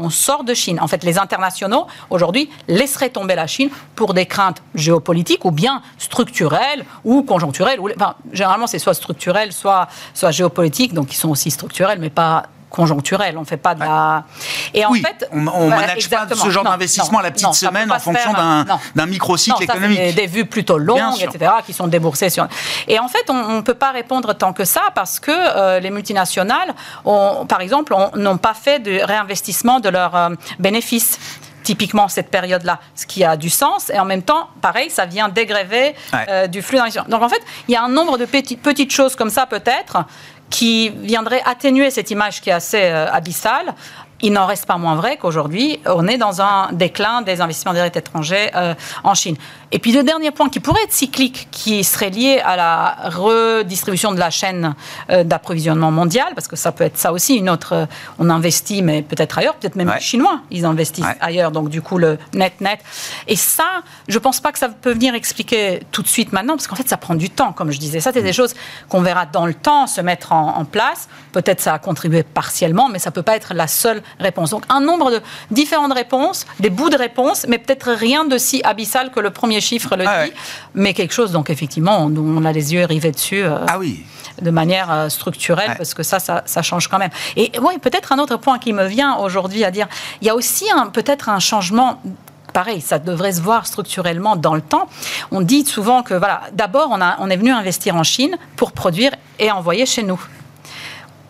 on 0.02 0.10
sort 0.10 0.44
de 0.44 0.54
Chine. 0.54 0.78
En 0.80 0.88
fait, 0.88 1.04
les 1.04 1.18
internationaux, 1.18 1.86
aujourd'hui, 2.10 2.50
laisseraient 2.68 3.10
tomber 3.10 3.34
la 3.34 3.46
Chine 3.46 3.70
pour 3.94 4.14
des 4.14 4.26
craintes 4.26 4.62
géopolitiques 4.74 5.44
ou 5.44 5.50
bien 5.50 5.82
structurelles 5.98 6.84
ou 7.04 7.22
conjoncturelles. 7.22 7.80
enfin, 7.96 8.14
généralement, 8.32 8.66
c'est 8.66 8.78
soit 8.78 8.94
structurel, 8.94 9.52
soit, 9.52 9.88
soit 10.14 10.30
géopolitique, 10.30 10.94
donc 10.94 11.12
ils 11.12 11.16
sont 11.16 11.30
aussi 11.30 11.50
structurels, 11.50 11.98
mais 11.98 12.10
pas 12.10 12.44
conjoncturel. 12.70 13.36
On 13.36 13.44
fait 13.44 13.56
pas 13.56 13.74
de 13.74 13.80
la. 13.80 14.24
Et 14.72 14.84
en 14.84 14.92
fait, 14.94 15.28
on, 15.32 15.40
ne 15.40 15.70
manage 15.70 16.08
pas 16.08 16.26
ce 16.34 16.50
genre 16.50 16.64
d'investissement 16.64 17.18
à 17.18 17.22
la 17.22 17.30
petite 17.30 17.52
semaine 17.54 17.90
en 17.92 17.98
fonction 17.98 18.32
d'un 18.94 19.06
microcycle 19.06 19.62
économique. 19.62 19.98
Des, 19.98 20.12
des 20.12 20.26
vues 20.26 20.46
plutôt 20.46 20.78
longues, 20.78 21.20
etc., 21.20 21.52
qui 21.66 21.72
sont 21.72 21.88
déboursées 21.88 22.30
sur. 22.30 22.46
Et 22.88 22.98
en 22.98 23.08
fait, 23.08 23.28
on 23.28 23.56
ne 23.56 23.60
peut 23.60 23.74
pas 23.74 23.90
répondre 23.90 24.34
tant 24.34 24.52
que 24.52 24.64
ça 24.64 24.82
parce 24.94 25.20
que 25.20 25.30
euh, 25.30 25.80
les 25.80 25.90
multinationales, 25.90 26.74
ont, 27.04 27.46
par 27.46 27.60
exemple, 27.60 27.94
n'ont 28.14 28.38
pas 28.38 28.54
fait 28.54 28.78
de 28.78 29.00
réinvestissement 29.02 29.80
de 29.80 29.88
leurs 29.88 30.14
euh, 30.16 30.30
bénéfices 30.58 31.18
typiquement 31.62 32.08
cette 32.08 32.30
période-là, 32.30 32.80
ce 32.94 33.06
qui 33.06 33.22
a 33.22 33.36
du 33.36 33.50
sens. 33.50 33.90
Et 33.90 33.98
en 33.98 34.06
même 34.06 34.22
temps, 34.22 34.48
pareil, 34.62 34.90
ça 34.90 35.04
vient 35.04 35.28
dégréver 35.28 35.94
euh, 36.14 36.46
du 36.46 36.62
flux 36.62 36.78
d'investissement. 36.78 37.08
Donc 37.08 37.22
en 37.22 37.28
fait, 37.28 37.42
il 37.68 37.72
y 37.72 37.76
a 37.76 37.82
un 37.82 37.88
nombre 37.88 38.16
de 38.16 38.24
petites 38.24 38.92
choses 38.92 39.14
comme 39.14 39.30
ça 39.30 39.46
peut-être 39.46 40.04
qui 40.50 40.90
viendrait 40.90 41.42
atténuer 41.44 41.90
cette 41.90 42.10
image 42.10 42.40
qui 42.40 42.50
est 42.50 42.54
assez 42.54 42.82
abyssale 42.82 43.74
il 44.22 44.32
n'en 44.32 44.46
reste 44.46 44.66
pas 44.66 44.76
moins 44.76 44.96
vrai 44.96 45.16
qu'aujourd'hui, 45.16 45.80
on 45.86 46.06
est 46.06 46.18
dans 46.18 46.42
un 46.42 46.72
déclin 46.72 47.22
des 47.22 47.40
investissements 47.40 47.72
directs 47.72 47.96
étrangers 47.96 48.50
euh, 48.54 48.74
en 49.04 49.14
Chine. 49.14 49.36
Et 49.72 49.78
puis 49.78 49.92
le 49.92 50.02
dernier 50.02 50.30
point 50.32 50.48
qui 50.48 50.58
pourrait 50.58 50.82
être 50.82 50.92
cyclique, 50.92 51.48
qui 51.50 51.84
serait 51.84 52.10
lié 52.10 52.40
à 52.44 52.56
la 52.56 52.96
redistribution 53.10 54.12
de 54.12 54.18
la 54.18 54.30
chaîne 54.30 54.74
euh, 55.10 55.22
d'approvisionnement 55.22 55.90
mondial, 55.92 56.28
parce 56.34 56.48
que 56.48 56.56
ça 56.56 56.72
peut 56.72 56.84
être 56.84 56.98
ça 56.98 57.12
aussi, 57.12 57.36
une 57.36 57.48
autre, 57.48 57.74
euh, 57.74 57.86
on 58.18 58.30
investit, 58.30 58.82
mais 58.82 59.02
peut-être 59.02 59.38
ailleurs, 59.38 59.54
peut-être 59.54 59.76
même 59.76 59.92
les 59.94 60.00
Chinois, 60.00 60.40
ils 60.50 60.64
investissent 60.64 61.04
ailleurs, 61.20 61.52
donc 61.52 61.68
du 61.68 61.82
coup 61.82 61.98
le 61.98 62.18
net-net. 62.34 62.80
Et 63.28 63.36
ça, 63.36 63.82
je 64.08 64.14
ne 64.14 64.18
pense 64.18 64.40
pas 64.40 64.50
que 64.50 64.58
ça 64.58 64.68
peut 64.68 64.92
venir 64.92 65.14
expliquer 65.14 65.82
tout 65.92 66.02
de 66.02 66.08
suite 66.08 66.32
maintenant, 66.32 66.54
parce 66.54 66.66
qu'en 66.66 66.76
fait 66.76 66.88
ça 66.88 66.96
prend 66.96 67.14
du 67.14 67.30
temps, 67.30 67.52
comme 67.52 67.70
je 67.70 67.78
disais. 67.78 68.00
Ça, 68.00 68.10
c'est 68.12 68.22
des 68.22 68.30
mm. 68.30 68.34
choses 68.34 68.54
qu'on 68.88 69.02
verra 69.02 69.26
dans 69.26 69.46
le 69.46 69.54
temps 69.54 69.86
se 69.86 70.00
mettre 70.00 70.32
en, 70.32 70.56
en 70.56 70.64
place. 70.64 71.08
Peut-être 71.32 71.60
ça 71.60 71.74
a 71.74 71.78
contribué 71.78 72.24
partiellement, 72.24 72.88
mais 72.88 72.98
ça 72.98 73.10
ne 73.10 73.14
peut 73.14 73.22
pas 73.22 73.36
être 73.36 73.54
la 73.54 73.68
seule 73.68 74.02
réponse. 74.18 74.50
Donc 74.50 74.64
un 74.68 74.80
nombre 74.80 75.12
de 75.12 75.20
différentes 75.52 75.92
réponses, 75.92 76.46
des 76.58 76.70
bouts 76.70 76.90
de 76.90 76.96
réponses, 76.96 77.46
mais 77.48 77.58
peut-être 77.58 77.92
rien 77.92 78.24
de 78.24 78.36
si 78.36 78.62
abyssal 78.64 79.12
que 79.12 79.20
le 79.20 79.30
premier 79.30 79.59
chiffre 79.60 79.96
le 79.96 80.04
ah 80.06 80.26
dit, 80.26 80.32
mais 80.74 80.94
quelque 80.94 81.12
chose, 81.12 81.32
donc 81.32 81.50
effectivement, 81.50 82.04
on, 82.04 82.16
on, 82.16 82.44
a 82.44 82.52
les 82.52 82.74
yeux 82.74 82.84
rivés 82.84 83.12
dessus. 83.12 83.42
Euh, 83.42 83.58
ah 83.66 83.78
oui. 83.78 84.04
De 84.40 84.50
manière 84.50 84.90
euh, 84.90 85.08
structurelle, 85.08 85.74
parce 85.76 85.92
que 85.92 86.02
ça, 86.02 86.18
ça, 86.18 86.62
change 86.62 86.88
quand 86.88 86.98
même. 86.98 87.10
Et 87.36 87.52
oui, 87.60 87.78
peut-être 87.78 88.12
un 88.12 88.18
autre 88.18 88.36
point 88.36 88.58
qui 88.58 88.72
me 88.72 88.86
vient 88.86 89.16
aujourd'hui 89.16 89.64
à 89.64 89.70
dire, 89.70 89.86
il 90.22 90.26
y 90.26 90.30
a 90.30 90.34
aussi 90.34 90.64
peut-être 90.92 91.28
un 91.28 91.40
changement 91.40 92.00
pareil, 92.54 92.80
ça 92.80 92.98
devrait 92.98 93.32
se 93.32 93.40
voir 93.40 93.66
structurellement 93.66 94.36
dans 94.36 94.54
le 94.54 94.60
temps. 94.60 94.88
On 95.30 95.40
dit 95.40 95.64
souvent 95.64 96.02
que, 96.02 96.14
voilà, 96.14 96.42
d'abord, 96.52 96.90
on, 96.90 97.00
on 97.18 97.30
est 97.30 97.36
venu 97.36 97.52
investir 97.52 97.96
en 97.96 98.02
Chine 98.02 98.36
pour 98.56 98.72
produire 98.72 99.12
et 99.38 99.50
envoyer 99.50 99.86
chez 99.86 100.02
nous. 100.02 100.20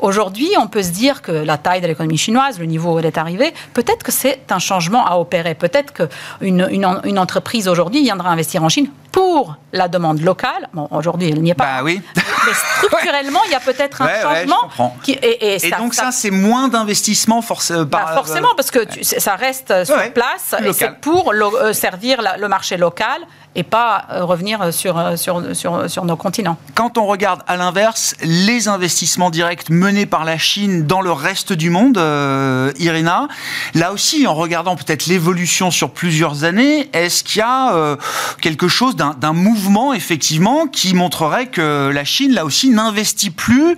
Aujourd'hui, 0.01 0.49
on 0.59 0.67
peut 0.67 0.83
se 0.83 0.91
dire 0.91 1.21
que 1.21 1.33
la 1.33 1.59
taille 1.59 1.81
de 1.81 1.87
l'économie 1.87 2.17
chinoise, 2.17 2.59
le 2.59 2.65
niveau 2.65 2.95
où 2.95 2.99
elle 2.99 3.07
est 3.07 3.19
arrivée, 3.19 3.53
peut-être 3.75 4.03
que 4.03 4.13
c'est 4.13 4.51
un 4.51 4.59
changement 4.59 5.07
à 5.07 5.17
opérer. 5.17 5.55
Peut-être 5.55 5.93
qu'une 5.93 6.67
une, 6.71 7.19
entreprise 7.19 7.69
aujourd'hui 7.69 8.03
viendra 8.03 8.31
investir 8.31 8.65
en 8.65 8.69
Chine 8.69 8.89
pour 9.13 9.57
la 9.73 9.89
demande 9.89 10.21
locale. 10.21 10.69
Bon, 10.73 10.89
aujourd'hui, 10.91 11.31
elle 11.31 11.43
n'y 11.43 11.51
est 11.51 11.55
pas. 11.55 11.65
Bah 11.65 11.81
oui. 11.83 12.01
Mais 12.17 12.53
structurellement, 12.79 13.41
il 13.47 13.53
y 13.53 13.55
a 13.55 13.61
peut-être 13.61 14.01
un 14.01 14.23
changement. 14.23 14.95
qui, 15.03 15.13
et, 15.13 15.67
et, 15.67 15.71
donc 15.73 15.95
ça, 15.95 16.11
c'est 16.13 16.31
moins 16.31 16.69
d'investissement 16.69 17.45
euh, 17.71 17.85
bah, 17.85 18.13
forcément, 18.15 18.55
parce 18.57 18.71
que 18.71 18.81
ça 19.03 19.35
reste 19.35 19.85
sur 19.85 20.13
place 20.13 20.55
et 20.65 20.73
c'est 20.73 20.97
pour 21.01 21.33
euh, 21.33 21.73
servir 21.73 22.23
le 22.39 22.49
marché 22.49 22.77
local 22.77 23.21
et 23.57 23.63
pas 23.65 24.05
euh, 24.13 24.25
revenir 24.25 24.73
sur, 24.73 24.97
euh, 24.97 25.17
sur, 25.17 25.57
sur, 25.57 25.91
sur, 25.91 26.05
nos 26.05 26.17
continents. 26.17 26.57
Quand 26.75 26.99
on 26.99 27.07
regarde 27.07 27.43
à 27.49 27.57
l'inverse 27.57 28.15
les 28.23 28.69
investissements 28.69 29.31
directs 29.31 29.71
menés 29.71 30.07
par 30.07 30.25
la 30.25 30.39
Chine 30.39 30.87
dans 30.87 31.01
le 31.01 31.11
reste 31.11 31.53
du 31.53 31.69
monde, 31.69 31.99
euh, 31.99 32.73
Irina, 32.79 33.27
là 33.75 33.93
aussi, 33.93 34.27
en 34.27 34.35
regardant 34.35 34.77
peut-être 34.77 35.07
l'évolution 35.07 35.73
sur 35.73 35.91
plusieurs 35.91 36.45
années, 36.45 36.89
est-ce 36.93 37.25
qu'il 37.25 37.41
y 37.41 37.43
a 37.43 37.97
quelque 38.41 38.69
chose 38.69 38.97
d'un 38.97 39.33
mouvement, 39.33 39.93
effectivement, 39.93 40.67
qui 40.67 40.95
montrerait 40.95 41.47
que 41.47 41.91
la 41.93 42.05
Chine, 42.05 42.33
là 42.33 42.45
aussi, 42.45 42.71
n'investit 42.71 43.31
plus 43.31 43.77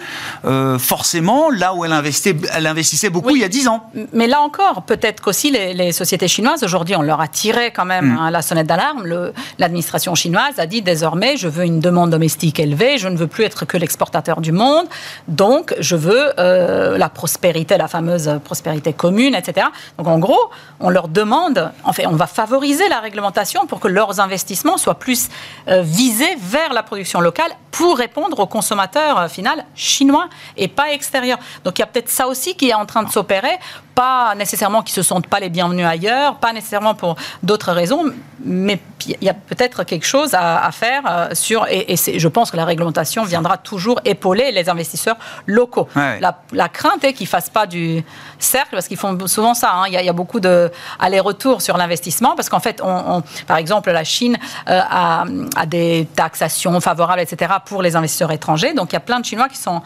forcément 0.79 1.50
là 1.50 1.75
où 1.75 1.85
elle, 1.85 1.93
investait, 1.93 2.37
elle 2.52 2.67
investissait 2.67 3.11
beaucoup 3.11 3.35
il 3.35 3.41
y 3.41 3.45
a 3.45 3.49
dix 3.49 3.69
ans? 3.69 3.91
Mais 4.12 4.26
là 4.26 4.41
encore, 4.41 4.83
peut-être 4.83 5.23
qu'aussi 5.23 5.50
les, 5.50 5.75
les, 5.75 5.93
sociétés 5.93 6.29
chinoises, 6.29 6.62
aujourd'hui, 6.62 6.97
on 6.97 7.02
leur 7.02 7.21
a 7.21 7.29
tiré 7.29 7.71
quand 7.71 7.85
même 7.85 8.14
hmm. 8.14 8.19
hein, 8.19 8.31
la 8.31 8.43
sonnette 8.43 8.67
d'alarme. 8.67 9.05
L'administration 9.62 10.16
chinoise 10.16 10.59
a 10.59 10.66
dit 10.66 10.83
désormais, 10.83 11.37
je 11.37 11.47
veux 11.47 11.62
une 11.62 11.78
demande 11.78 12.11
domestique 12.11 12.59
élevée, 12.59 12.99
je 12.99 13.07
ne 13.07 13.16
veux 13.16 13.28
plus 13.28 13.45
être 13.45 13.64
que 13.64 13.76
l'exportateur 13.76 14.40
du 14.40 14.50
monde, 14.50 14.87
donc 15.28 15.73
je 15.78 15.95
veux 15.95 16.33
euh, 16.40 16.99
la 16.99 17.09
prospérité, 17.09 17.76
la 17.76 17.87
fameuse 17.87 18.40
prospérité 18.42 18.92
commune, 18.92 19.37
etc. 19.37 19.69
Donc 19.99 20.09
en 20.09 20.19
gros, 20.19 20.50
on 20.81 20.90
leur 20.90 21.07
demande, 21.07 21.71
en 21.85 21.92
fait, 21.92 22.09
on 22.09 22.16
va 22.16 22.26
favoriser 22.26 22.88
la 22.88 22.99
réglementation 22.99 23.64
pour 23.69 23.78
que 23.78 23.87
leurs 23.87 24.19
investissements 24.19 24.78
soient 24.78 24.99
plus 24.99 25.28
euh, 25.69 25.83
visés 25.83 26.35
vers 26.40 26.73
la 26.73 26.83
production 26.83 27.21
locale 27.21 27.52
pour 27.71 27.99
répondre 27.99 28.40
aux 28.40 28.49
consommateurs 28.49 29.16
euh, 29.16 29.28
final 29.28 29.64
chinois 29.76 30.28
et 30.57 30.66
pas 30.66 30.90
extérieurs. 30.90 31.38
Donc 31.62 31.78
il 31.78 31.83
y 31.83 31.85
a 31.85 31.87
peut-être 31.87 32.11
ça 32.11 32.26
aussi 32.26 32.57
qui 32.57 32.71
est 32.71 32.75
en 32.75 32.85
train 32.85 33.04
de 33.04 33.11
s'opérer, 33.11 33.61
pas 33.95 34.35
nécessairement 34.35 34.83
qu'ils 34.83 34.95
se 34.95 35.02
sentent 35.02 35.28
pas 35.28 35.38
les 35.38 35.50
bienvenus 35.50 35.87
ailleurs, 35.87 36.37
pas 36.37 36.52
nécessairement 36.52 36.95
pour 36.95 37.14
d'autres 37.45 37.73
raisons, 37.73 38.12
mais 38.45 38.81
il 39.07 39.16
y 39.23 39.28
a 39.28 39.35
peut-être 39.54 39.85
quelque 39.85 40.06
chose 40.06 40.35
à, 40.35 40.71
faire 40.73 41.02
euh, 41.06 41.28
sur, 41.35 41.66
et, 41.68 41.97
je 41.97 42.28
pense 42.28 42.50
que 42.50 42.56
la 42.56 42.64
réglementation 42.64 43.25
viendra 43.25 43.59
toujours 43.59 44.00
épauler 44.04 44.50
les 44.50 44.71
investisseurs 44.71 45.16
locaux. 45.47 45.88
La, 45.94 46.68
crainte 46.68 47.04
est 47.04 47.12
qu'ils 47.12 47.26
ne 47.26 47.28
fassent 47.28 47.50
pas 47.50 47.66
du 47.66 48.02
cercle, 48.38 48.71
parce 48.73 48.88
qu'ils 48.88 48.97
font 48.97 49.26
souvent 49.26 49.52
ça. 49.52 49.73
Hein. 49.75 49.85
Il, 49.88 49.92
y 49.92 50.09
a, 50.09 50.12
beaucoup 50.12 50.40
d'aller-retour 50.40 51.61
sur 51.61 51.76
l'investissement, 51.76 52.35
parce 52.35 52.49
qu'en 52.49 52.61
fait, 52.61 52.80
on, 52.82 53.23
par 53.47 53.59
exemple, 53.59 53.90
la 53.90 54.04
Chine 54.04 54.38
euh, 54.68 54.80
a, 54.88 55.25
a 55.56 55.66
des 55.66 56.09
taxations 56.16 56.80
favorables, 56.80 57.21
etc., 57.21 57.52
pour 57.64 57.82
les 57.82 57.94
investisseurs 57.94 58.32
étrangers. 58.32 58.73
Donc 58.73 58.92
il 58.92 58.94
y 58.94 58.97
a 58.97 59.00
plein 59.00 59.21
de 59.21 59.25
Chinois 59.26 59.49
qui 59.49 59.59
sont 59.59 59.82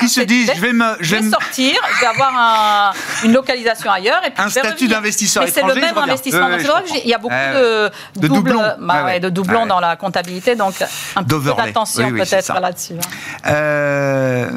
qui 0.00 0.08
se 0.08 0.20
disent 0.20 0.50
je 0.54 0.60
vais 0.60 0.72
me 0.72 0.96
je 1.00 1.16
vais 1.16 1.30
sortir, 1.30 1.74
je 1.94 2.00
vais 2.00 2.06
avoir 2.06 2.94
une 3.24 3.32
localisation 3.32 3.90
ailleurs 3.90 4.22
et 4.26 4.30
puis 4.30 4.42
un 4.42 4.48
statut 4.48 4.88
d'investisseur 4.88 5.42
étranger. 5.42 5.68
c'est 5.68 5.74
le 5.74 5.80
même 5.80 5.98
investissement. 5.98 6.48
c'est 6.58 6.66
vrai 6.66 6.82
qu'il 6.84 7.08
y 7.08 7.14
a 7.14 7.18
beaucoup 7.18 7.34
de, 7.34 7.90
de 8.20 8.28
doublons, 8.28 8.62
bah 8.80 9.18
de 9.18 9.28
doublons 9.28 9.66
dans 9.66 9.80
la 9.80 9.96
comptabilité, 9.96 10.56
donc 10.56 10.74
un 11.14 11.22
peu 11.22 11.40
d'attention 11.40 12.10
peut-être 12.10 12.60
là-dessus. 12.60 12.94
Hein. 12.94 13.46
Euh, 13.46 14.50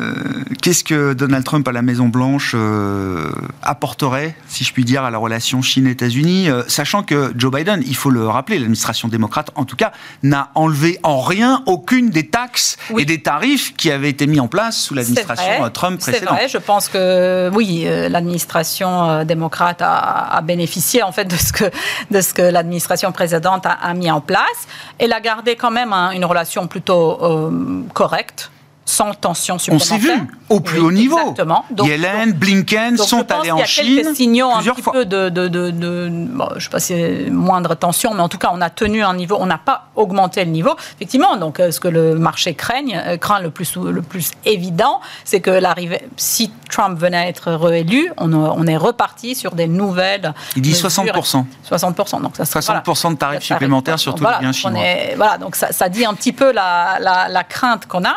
qu'est-ce 0.61 0.83
que 0.83 1.13
Donald 1.13 1.43
Trump 1.43 1.67
à 1.67 1.71
la 1.71 1.81
Maison 1.81 2.07
Blanche 2.07 2.53
euh, 2.55 3.31
apporterait, 3.61 4.35
si 4.47 4.63
je 4.63 4.73
puis 4.73 4.85
dire, 4.85 5.03
à 5.03 5.11
la 5.11 5.17
relation 5.17 5.61
Chine-États-Unis, 5.61 6.49
euh, 6.49 6.63
sachant 6.67 7.03
que 7.03 7.33
Joe 7.35 7.51
Biden, 7.51 7.81
il 7.85 7.95
faut 7.95 8.09
le 8.09 8.27
rappeler, 8.27 8.57
l'administration 8.57 9.07
démocrate, 9.07 9.51
en 9.55 9.65
tout 9.65 9.75
cas, 9.75 9.91
n'a 10.23 10.51
enlevé 10.55 10.99
en 11.03 11.21
rien 11.21 11.63
aucune 11.65 12.09
des 12.09 12.27
taxes 12.27 12.77
et 12.97 13.05
des 13.05 13.21
tarifs 13.21 13.75
qui 13.75 13.91
avaient 13.91 14.09
été 14.09 14.27
mis 14.27 14.39
en 14.39 14.47
place 14.47 14.77
sous 14.77 14.93
la 14.93 15.03
l'administration 15.09 15.69
Trump 15.69 15.99
précédente. 15.99 16.29
C'est 16.29 16.35
vrai, 16.35 16.47
je 16.47 16.57
pense 16.57 16.89
que 16.89 17.49
oui, 17.53 17.83
euh, 17.85 18.09
l'administration 18.09 19.09
euh, 19.09 19.23
démocrate 19.23 19.81
a, 19.81 20.39
bénéficié 20.43 21.03
en 21.03 21.11
fait 21.11 21.25
de 21.25 21.35
ce 21.35 21.51
que, 21.51 21.65
de 22.11 22.21
ce 22.21 22.33
que 22.33 22.41
l'administration 22.41 23.11
précédente 23.11 23.65
a, 23.65 23.93
mis 23.93 24.09
en 24.09 24.21
place. 24.21 24.67
Elle 24.97 25.13
a 25.13 25.19
gardé 25.19 25.55
quand 25.55 25.71
même 25.71 25.93
une 25.93 26.25
relation 26.25 26.67
plutôt 26.67 27.19
euh, 27.21 27.83
correcte 27.93 28.51
sans 28.89 29.13
tension 29.13 29.59
supplémentaire. 29.59 29.97
On 29.97 30.01
s'est 30.01 30.13
vu 30.15 30.27
au 30.49 30.59
plus 30.61 30.79
haut 30.79 30.91
niveau. 30.91 31.19
Exactement. 31.19 31.63
Yellen, 31.77 32.33
Blinken 32.33 32.97
sont 32.97 33.31
allés 33.31 33.51
en 33.51 33.63
Chine. 33.65 33.85
Il 33.85 33.93
y 33.93 33.99
a 33.99 34.03
quelques 34.03 34.15
signaux 34.15 34.49
un 34.49 34.63
petit 34.63 34.81
peu 34.81 35.05
de, 35.05 35.29
de, 35.29 35.47
de, 35.47 35.69
de 35.69 36.09
bon, 36.09 36.49
je 36.57 36.63
sais 36.63 36.69
pas 36.71 36.79
si 36.79 36.93
c'est 36.93 37.29
moindre 37.29 37.75
tension, 37.75 38.15
mais 38.15 38.21
en 38.21 38.29
tout 38.29 38.39
cas, 38.39 38.49
on 38.51 38.61
a 38.61 38.71
tenu 38.71 39.03
un 39.03 39.13
niveau, 39.13 39.37
on 39.39 39.45
n'a 39.45 39.59
pas 39.59 39.89
augmenté 39.95 40.43
le 40.43 40.49
niveau. 40.49 40.71
Effectivement, 40.95 41.37
donc 41.37 41.59
euh, 41.59 41.69
ce 41.69 41.79
que 41.79 41.87
le 41.87 42.15
marché 42.15 42.55
craigne, 42.55 42.99
euh, 43.05 43.17
craint 43.17 43.39
le 43.39 43.51
plus, 43.51 43.75
le 43.75 44.01
plus 44.01 44.31
évident, 44.43 45.01
c'est 45.23 45.39
que 45.39 45.51
l'arrivée, 45.51 46.07
si 46.17 46.51
Trump 46.71 46.97
venait 46.99 47.17
à 47.17 47.27
être 47.27 47.51
réélu, 47.51 48.11
on, 48.17 48.33
on 48.33 48.65
est 48.65 48.77
reparti 48.77 49.35
sur 49.35 49.53
des 49.53 49.67
nouvelles. 49.67 50.33
Il 50.55 50.63
dit 50.63 50.73
60%. 50.73 51.45
60%. 51.69 52.21
Donc 52.23 52.35
ça, 52.37 52.43
60% 52.43 53.11
de 53.11 53.17
tarifs 53.17 53.43
supplémentaires 53.43 53.99
sur 53.99 54.15
tous 54.15 54.23
les 54.23 54.39
biens 54.39 54.51
chinois. 54.51 54.81
voilà, 55.15 55.37
donc 55.37 55.55
ça, 55.55 55.71
ça, 55.71 55.89
dit 55.89 56.05
un 56.05 56.15
petit 56.15 56.33
peu 56.33 56.51
la, 56.51 56.97
la, 56.99 57.27
la 57.27 57.43
crainte 57.43 57.85
qu'on 57.85 58.03
a. 58.03 58.15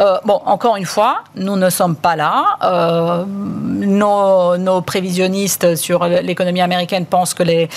Euh, 0.00 0.13
euh, 0.14 0.18
bon, 0.24 0.40
encore 0.44 0.76
une 0.76 0.86
fois, 0.86 1.22
nous 1.36 1.56
ne 1.56 1.70
sommes 1.70 1.96
pas 1.96 2.16
là. 2.16 2.56
Euh, 2.62 3.24
nos, 3.26 4.80
prévisionnistes 4.82 5.76
sur 5.76 6.04
l'économie 6.06 6.60
américaine 6.60 7.06
pensent 7.06 7.34
que 7.34 7.42
les, 7.42 7.68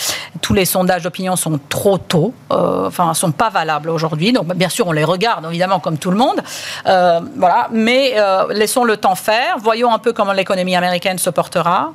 tous 0.42 0.54
les 0.54 0.66
sondages 0.66 1.04
d'opinion 1.04 1.36
sont 1.36 1.60
trop 1.70 1.98
tôt, 1.98 2.34
euh, 2.52 2.88
enfin, 2.88 3.14
sont 3.14 3.32
pas 3.32 3.50
valables 3.50 3.90
aujourd'hui. 3.90 4.34
Donc, 4.34 4.54
bien 4.54 4.70
sûr, 4.70 4.88
on 4.88 4.92
les 4.92 5.04
regarde, 5.04 5.46
évidemment, 5.50 5.80
comme 5.80 5.98
tout 5.98 6.12
le 6.12 6.18
monde. 6.18 6.42
voilà, 6.86 7.68
mais 7.72 8.16
laissons 8.52 8.84
le 8.84 8.98
temps 8.98 9.16
faire. 9.16 9.58
Voyons 9.60 9.94
un 9.94 10.00
peu 10.00 10.14
comment 10.14 10.34
l'économie 10.34 10.76
américaine 10.76 11.18
se 11.18 11.30
portera. 11.30 11.92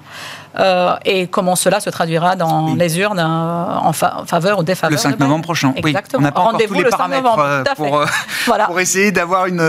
Euh, 0.58 0.96
et 1.04 1.28
comment 1.28 1.56
cela 1.56 1.80
se 1.80 1.88
traduira 1.88 2.36
dans 2.36 2.74
les 2.74 2.98
urnes 2.98 3.18
euh, 3.18 3.22
en, 3.22 3.92
faveur 3.92 4.58
ou 4.58 4.62
défaveur. 4.62 4.92
Le 4.92 4.98
5 4.98 5.18
novembre 5.18 5.44
prochain. 5.44 5.72
Exactement. 5.76 6.20
On 6.20 6.24
n'a 6.24 6.32
pas 6.32 6.40
encore 6.40 6.60
tous 6.60 6.74
les 6.74 6.84
paramètres 6.84 7.38
euh, 7.38 7.64
pour, 7.74 8.04
pour, 8.66 8.80
essayer 8.80 9.12
d'avoir 9.12 9.46
une, 9.46 9.60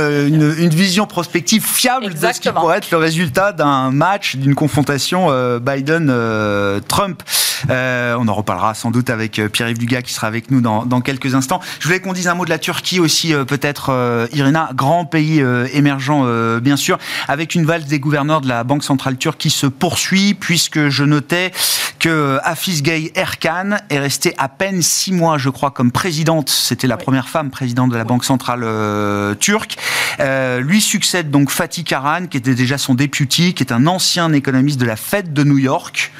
une, 0.57 0.62
vision 0.69 1.05
prospective 1.07 1.65
fiable 1.65 2.13
de 2.13 2.33
ce 2.33 2.39
qui 2.39 2.51
pourrait 2.51 2.77
être 2.77 2.91
le 2.91 2.97
résultat 2.97 3.51
d'un 3.51 3.91
match, 3.91 4.35
d'une 4.35 4.55
confrontation 4.55 5.27
Biden-Trump. 5.59 7.23
On 7.69 8.27
en 8.27 8.33
reparlera 8.33 8.73
sans 8.73 8.91
doute 8.91 9.09
avec 9.09 9.41
Pierre-Yves 9.51 9.77
Dugas 9.77 10.01
qui 10.01 10.13
sera 10.13 10.27
avec 10.27 10.51
nous 10.51 10.61
dans, 10.61 10.85
dans 10.85 11.01
quelques 11.01 11.35
instants. 11.35 11.59
Je 11.79 11.87
voulais 11.87 11.99
qu'on 11.99 12.13
dise 12.13 12.27
un 12.27 12.35
mot 12.35 12.45
de 12.45 12.49
la 12.49 12.59
Turquie 12.59 12.99
aussi, 12.99 13.33
peut-être, 13.47 14.27
Irina, 14.33 14.69
grand 14.73 15.05
pays 15.05 15.43
émergent, 15.73 16.59
bien 16.61 16.77
sûr, 16.77 16.97
avec 17.27 17.55
une 17.55 17.65
valse 17.65 17.85
des 17.85 17.99
gouverneurs 17.99 18.41
de 18.41 18.47
la 18.47 18.63
Banque 18.63 18.83
centrale 18.83 19.17
turque 19.17 19.39
qui 19.39 19.49
se 19.49 19.67
poursuit, 19.67 20.33
puisque 20.33 20.89
je 20.89 21.03
notais 21.03 21.51
que 21.99 22.39
Hafiz 22.43 22.83
Gay 22.83 23.11
Erkan 23.15 23.77
est 23.89 23.99
restée 23.99 24.33
à 24.37 24.49
peine 24.49 24.81
six 24.81 25.13
mois, 25.13 25.37
je 25.37 25.49
crois, 25.49 25.71
comme 25.71 25.91
présidente. 25.91 26.49
C'était 26.49 26.87
la 26.87 26.97
première 26.97 27.29
femme 27.29 27.49
présidente 27.49 27.91
de 27.91 27.95
la 27.95 28.03
Banque 28.03 28.25
centrale 28.25 28.61
euh, 28.63 29.35
turque. 29.35 29.77
Euh, 30.19 30.59
lui 30.59 30.81
succède 30.81 31.31
donc 31.31 31.49
Fatih 31.49 31.83
Karan, 31.83 32.27
qui 32.27 32.37
était 32.37 32.55
déjà 32.55 32.77
son 32.77 32.93
député, 32.93 33.53
qui 33.53 33.63
est 33.63 33.71
un 33.71 33.87
ancien 33.87 34.33
économiste 34.33 34.79
de 34.79 34.85
la 34.85 34.95
Fed 34.95 35.33
de 35.33 35.43
New 35.43 35.57
York. 35.57 36.11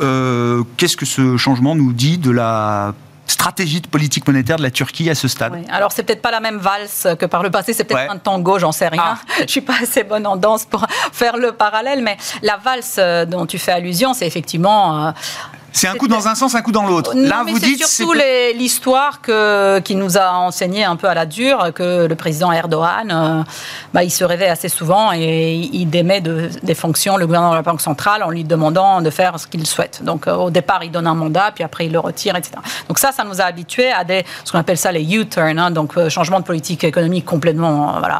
Euh, 0.00 0.62
qu'est-ce 0.90 0.96
que 0.96 1.06
ce 1.06 1.36
changement 1.36 1.76
nous 1.76 1.92
dit 1.92 2.18
de 2.18 2.32
la 2.32 2.94
stratégie 3.26 3.80
de 3.80 3.86
politique 3.86 4.26
monétaire 4.26 4.56
de 4.56 4.62
la 4.64 4.72
Turquie 4.72 5.08
à 5.08 5.14
ce 5.14 5.28
stade 5.28 5.64
Alors, 5.70 5.92
c'est 5.92 6.02
peut-être 6.02 6.20
pas 6.20 6.32
la 6.32 6.40
même 6.40 6.58
valse 6.58 7.06
que 7.16 7.26
par 7.26 7.44
le 7.44 7.50
passé, 7.50 7.72
c'est 7.72 7.84
peut-être 7.84 8.10
un 8.10 8.18
tango, 8.18 8.58
j'en 8.58 8.72
sais 8.72 8.88
rien. 8.88 9.16
Je 9.28 9.32
ah. 9.32 9.42
Je 9.46 9.50
suis 9.50 9.60
pas 9.60 9.76
assez 9.80 10.02
bonne 10.02 10.26
en 10.26 10.36
danse 10.36 10.64
pour 10.64 10.84
faire 11.12 11.36
le 11.36 11.52
parallèle, 11.52 12.02
mais 12.02 12.16
la 12.42 12.56
valse 12.56 12.96
euh, 12.98 13.24
dont 13.24 13.46
tu 13.46 13.58
fais 13.58 13.70
allusion, 13.70 14.14
c'est 14.14 14.26
effectivement 14.26 15.06
euh, 15.06 15.10
c'est 15.72 15.88
un 15.88 15.94
coup 15.94 16.08
dans 16.08 16.28
un 16.28 16.34
sens, 16.34 16.54
un 16.54 16.62
coup 16.62 16.72
dans 16.72 16.86
l'autre. 16.86 17.12
Là, 17.14 17.44
vous 17.46 17.58
dites 17.58 17.84
surtout 17.86 18.14
l'histoire 18.54 19.20
qui 19.84 19.94
nous 19.94 20.18
a 20.18 20.32
enseigné 20.32 20.84
un 20.84 20.96
peu 20.96 21.08
à 21.08 21.14
la 21.14 21.26
dure 21.26 21.72
que 21.74 22.06
le 22.06 22.14
président 22.14 22.52
Erdogan, 22.52 23.10
euh, 23.10 23.42
bah, 23.94 24.04
il 24.04 24.10
se 24.10 24.24
réveille 24.24 24.48
assez 24.48 24.68
souvent 24.68 25.12
et 25.12 25.54
il 25.72 25.86
démet 25.86 26.20
des 26.20 26.74
fonctions 26.74 27.16
le 27.16 27.26
gouvernement 27.26 27.52
de 27.52 27.56
la 27.56 27.62
Banque 27.62 27.80
centrale 27.80 28.22
en 28.22 28.30
lui 28.30 28.44
demandant 28.44 29.00
de 29.00 29.10
faire 29.10 29.38
ce 29.38 29.46
qu'il 29.46 29.66
souhaite. 29.66 30.02
Donc 30.04 30.26
euh, 30.26 30.34
au 30.34 30.50
départ, 30.50 30.82
il 30.84 30.90
donne 30.90 31.06
un 31.06 31.14
mandat, 31.14 31.52
puis 31.54 31.64
après 31.64 31.86
il 31.86 31.92
le 31.92 31.98
retire, 31.98 32.36
etc. 32.36 32.54
Donc 32.88 32.98
ça, 32.98 33.12
ça 33.12 33.24
nous 33.24 33.40
a 33.40 33.44
habitués 33.44 33.92
à 33.92 34.04
des 34.04 34.24
ce 34.44 34.52
qu'on 34.52 34.58
appelle 34.58 34.78
ça 34.78 34.92
les 34.92 35.02
U-turn, 35.02 35.58
hein, 35.58 35.70
donc 35.70 35.96
euh, 35.96 36.08
changement 36.08 36.40
de 36.40 36.44
politique 36.44 36.84
économique 36.84 37.24
complètement 37.24 37.98
voilà 37.98 38.18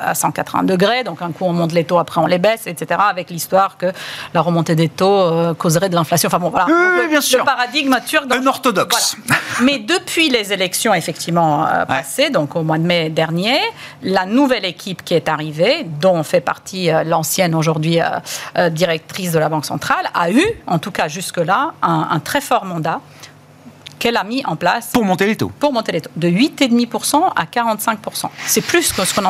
à 0.00 0.14
180 0.14 0.64
degrés. 0.64 1.04
Donc 1.04 1.22
un 1.22 1.30
coup 1.32 1.44
on 1.44 1.52
monte 1.52 1.72
les 1.72 1.84
taux, 1.84 1.98
après 1.98 2.20
on 2.20 2.26
les 2.26 2.38
baisse, 2.38 2.66
etc. 2.66 3.00
Avec 3.08 3.30
l'histoire 3.30 3.76
que 3.76 3.86
la 4.34 4.40
remontée 4.40 4.74
des 4.74 4.88
taux 4.88 5.54
causerait 5.54 5.88
de 5.88 5.94
l'inflation. 5.94 6.28
Enfin 6.28 6.38
bon, 6.38 6.50
voilà 6.50 6.66
oui, 7.00 7.08
bien 7.08 7.20
sûr. 7.20 7.40
le 7.40 7.44
paradigme 7.44 7.96
turc. 8.06 8.24
Un 8.30 8.46
orthodoxe. 8.46 9.16
Mais 9.62 9.78
depuis 9.78 10.28
les 10.28 10.52
élections 10.52 10.94
effectivement 10.94 11.66
euh, 11.66 11.84
passées, 11.84 12.30
donc 12.30 12.56
au 12.56 12.62
mois 12.62 12.78
de 12.78 12.84
mai 12.84 13.10
dernier, 13.10 13.58
la 14.02 14.26
nouvelle 14.26 14.64
équipe 14.64 15.04
qui 15.04 15.14
est 15.14 15.28
arrivée, 15.28 15.84
dont 15.84 16.22
fait 16.22 16.40
partie 16.40 16.90
euh, 16.90 17.04
l'ancienne 17.04 17.54
aujourd'hui 17.54 18.00
euh, 18.00 18.70
directrice 18.70 19.32
de 19.32 19.38
la 19.38 19.48
Banque 19.48 19.66
centrale, 19.66 20.06
a 20.14 20.30
eu, 20.30 20.44
en 20.66 20.78
tout 20.78 20.90
cas 20.90 21.08
jusque-là, 21.08 21.74
un 21.82 22.20
très 22.20 22.40
fort 22.40 22.64
mandat 22.64 23.00
qu'elle 24.00 24.16
a 24.16 24.24
mis 24.24 24.44
en 24.44 24.56
place. 24.56 24.88
Pour 24.92 25.04
monter 25.04 25.26
les 25.26 25.36
taux. 25.36 25.52
Pour 25.60 25.72
monter 25.72 25.92
les 25.92 26.00
taux. 26.00 26.10
De 26.16 26.28
8,5% 26.28 27.30
à 27.36 27.44
45%. 27.44 28.28
C'est 28.46 28.62
plus 28.62 28.92
que 28.92 29.04
ce 29.04 29.14
qu'on 29.14 29.24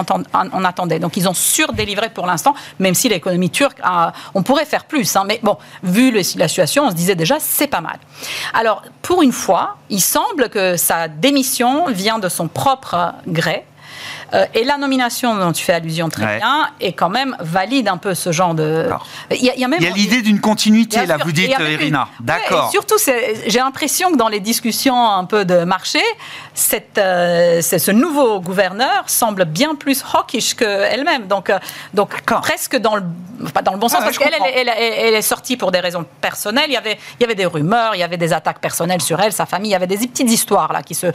on 0.53 0.65
attendait. 0.65 0.99
Donc 0.99 1.19
ils 1.19 1.29
ont 1.29 1.35
surdélivré 1.35 2.09
pour 2.09 2.27
l'instant, 2.27 2.55
même 2.79 2.95
si 2.95 3.09
l'économie 3.09 3.51
turque, 3.51 3.79
a, 3.83 4.13
on 4.35 4.43
pourrait 4.43 4.65
faire 4.65 4.85
plus. 4.85 5.15
Hein, 5.17 5.25
mais 5.27 5.41
bon, 5.43 5.59
vu 5.83 6.11
la 6.11 6.23
situation, 6.23 6.85
on 6.87 6.91
se 6.91 6.95
disait 6.95 7.17
déjà, 7.17 7.37
c'est 7.39 7.67
pas 7.67 7.83
mal. 7.83 7.99
Alors, 8.55 8.83
pour 9.03 9.23
une 9.23 9.33
fois, 9.33 9.77
il 9.91 10.01
semble 10.01 10.49
que 10.49 10.77
sa 10.77 11.09
démission 11.09 11.87
vient 11.89 12.19
de 12.19 12.29
son 12.29 12.49
propre 12.49 13.13
gré. 13.27 13.67
Euh, 14.35 14.47
et 14.55 14.65
la 14.65 14.79
nomination 14.79 15.35
dont 15.35 15.53
tu 15.53 15.65
fais 15.65 15.73
allusion 15.73 16.09
très 16.09 16.39
bien 16.39 16.69
est 16.81 16.93
quand 16.93 17.09
même 17.09 17.37
valide 17.41 17.89
un 17.89 17.97
peu 17.97 18.15
ce 18.15 18.33
genre 18.33 18.55
de. 18.55 18.89
Il 19.31 19.45
y 19.45 19.65
a, 19.65 19.69
même... 19.69 19.81
l'idée 19.81 20.23
d'une 20.23 20.41
continuité, 20.41 21.05
là, 21.07 21.17
vous 21.17 21.33
dites, 21.33 21.51
Irina. 21.59 22.09
D'accord. 22.21 22.71
surtout, 22.71 22.97
j'ai 23.47 23.59
l'impression 23.59 24.13
que 24.13 24.17
dans 24.17 24.29
les 24.29 24.41
discussions 24.41 25.11
un 25.11 25.25
peu 25.25 25.45
de 25.45 25.65
marché, 25.65 26.01
cette, 26.55 26.99
euh, 26.99 27.61
ce 27.61 27.91
nouveau 27.91 28.41
gouverneur 28.41 29.05
semble 29.07 29.45
bien 29.45 29.75
plus 29.75 30.05
hawkish 30.15 30.55
qu'elle-même. 30.55 31.27
Donc, 31.27 31.51
euh, 31.51 31.59
donc 31.95 32.23
presque 32.23 32.77
dans 32.77 32.97
le, 32.97 33.03
pas 33.53 33.63
dans 33.63 33.73
le 33.73 33.79
bon 33.79 33.89
sens, 33.89 34.01
parce 34.05 34.19
qu'elle 34.19 34.35
elle, 34.55 34.69
elle, 34.69 35.15
est 35.15 35.23
sortie 35.23 35.57
pour 35.57 35.73
des 35.73 35.81
raisons 35.81 36.05
personnelles. 36.21 36.67
Il 36.69 36.75
y, 36.75 36.77
avait, 36.77 36.99
il 37.19 37.23
y 37.23 37.25
avait 37.25 37.35
des 37.35 37.47
rumeurs, 37.47 37.95
il 37.95 37.99
y 37.99 38.05
avait 38.05 38.17
des 38.17 38.33
attaques 38.33 38.61
personnelles 38.61 39.03
sur 39.03 39.21
elle, 39.21 39.33
sa 39.33 39.47
famille, 39.47 39.71
il 39.71 39.73
y 39.73 39.77
avait 39.77 39.87
des 39.87 39.97
petites 39.97 40.31
histoires 40.31 40.73
là, 40.73 40.83
qui, 40.83 40.95
se, 40.95 41.07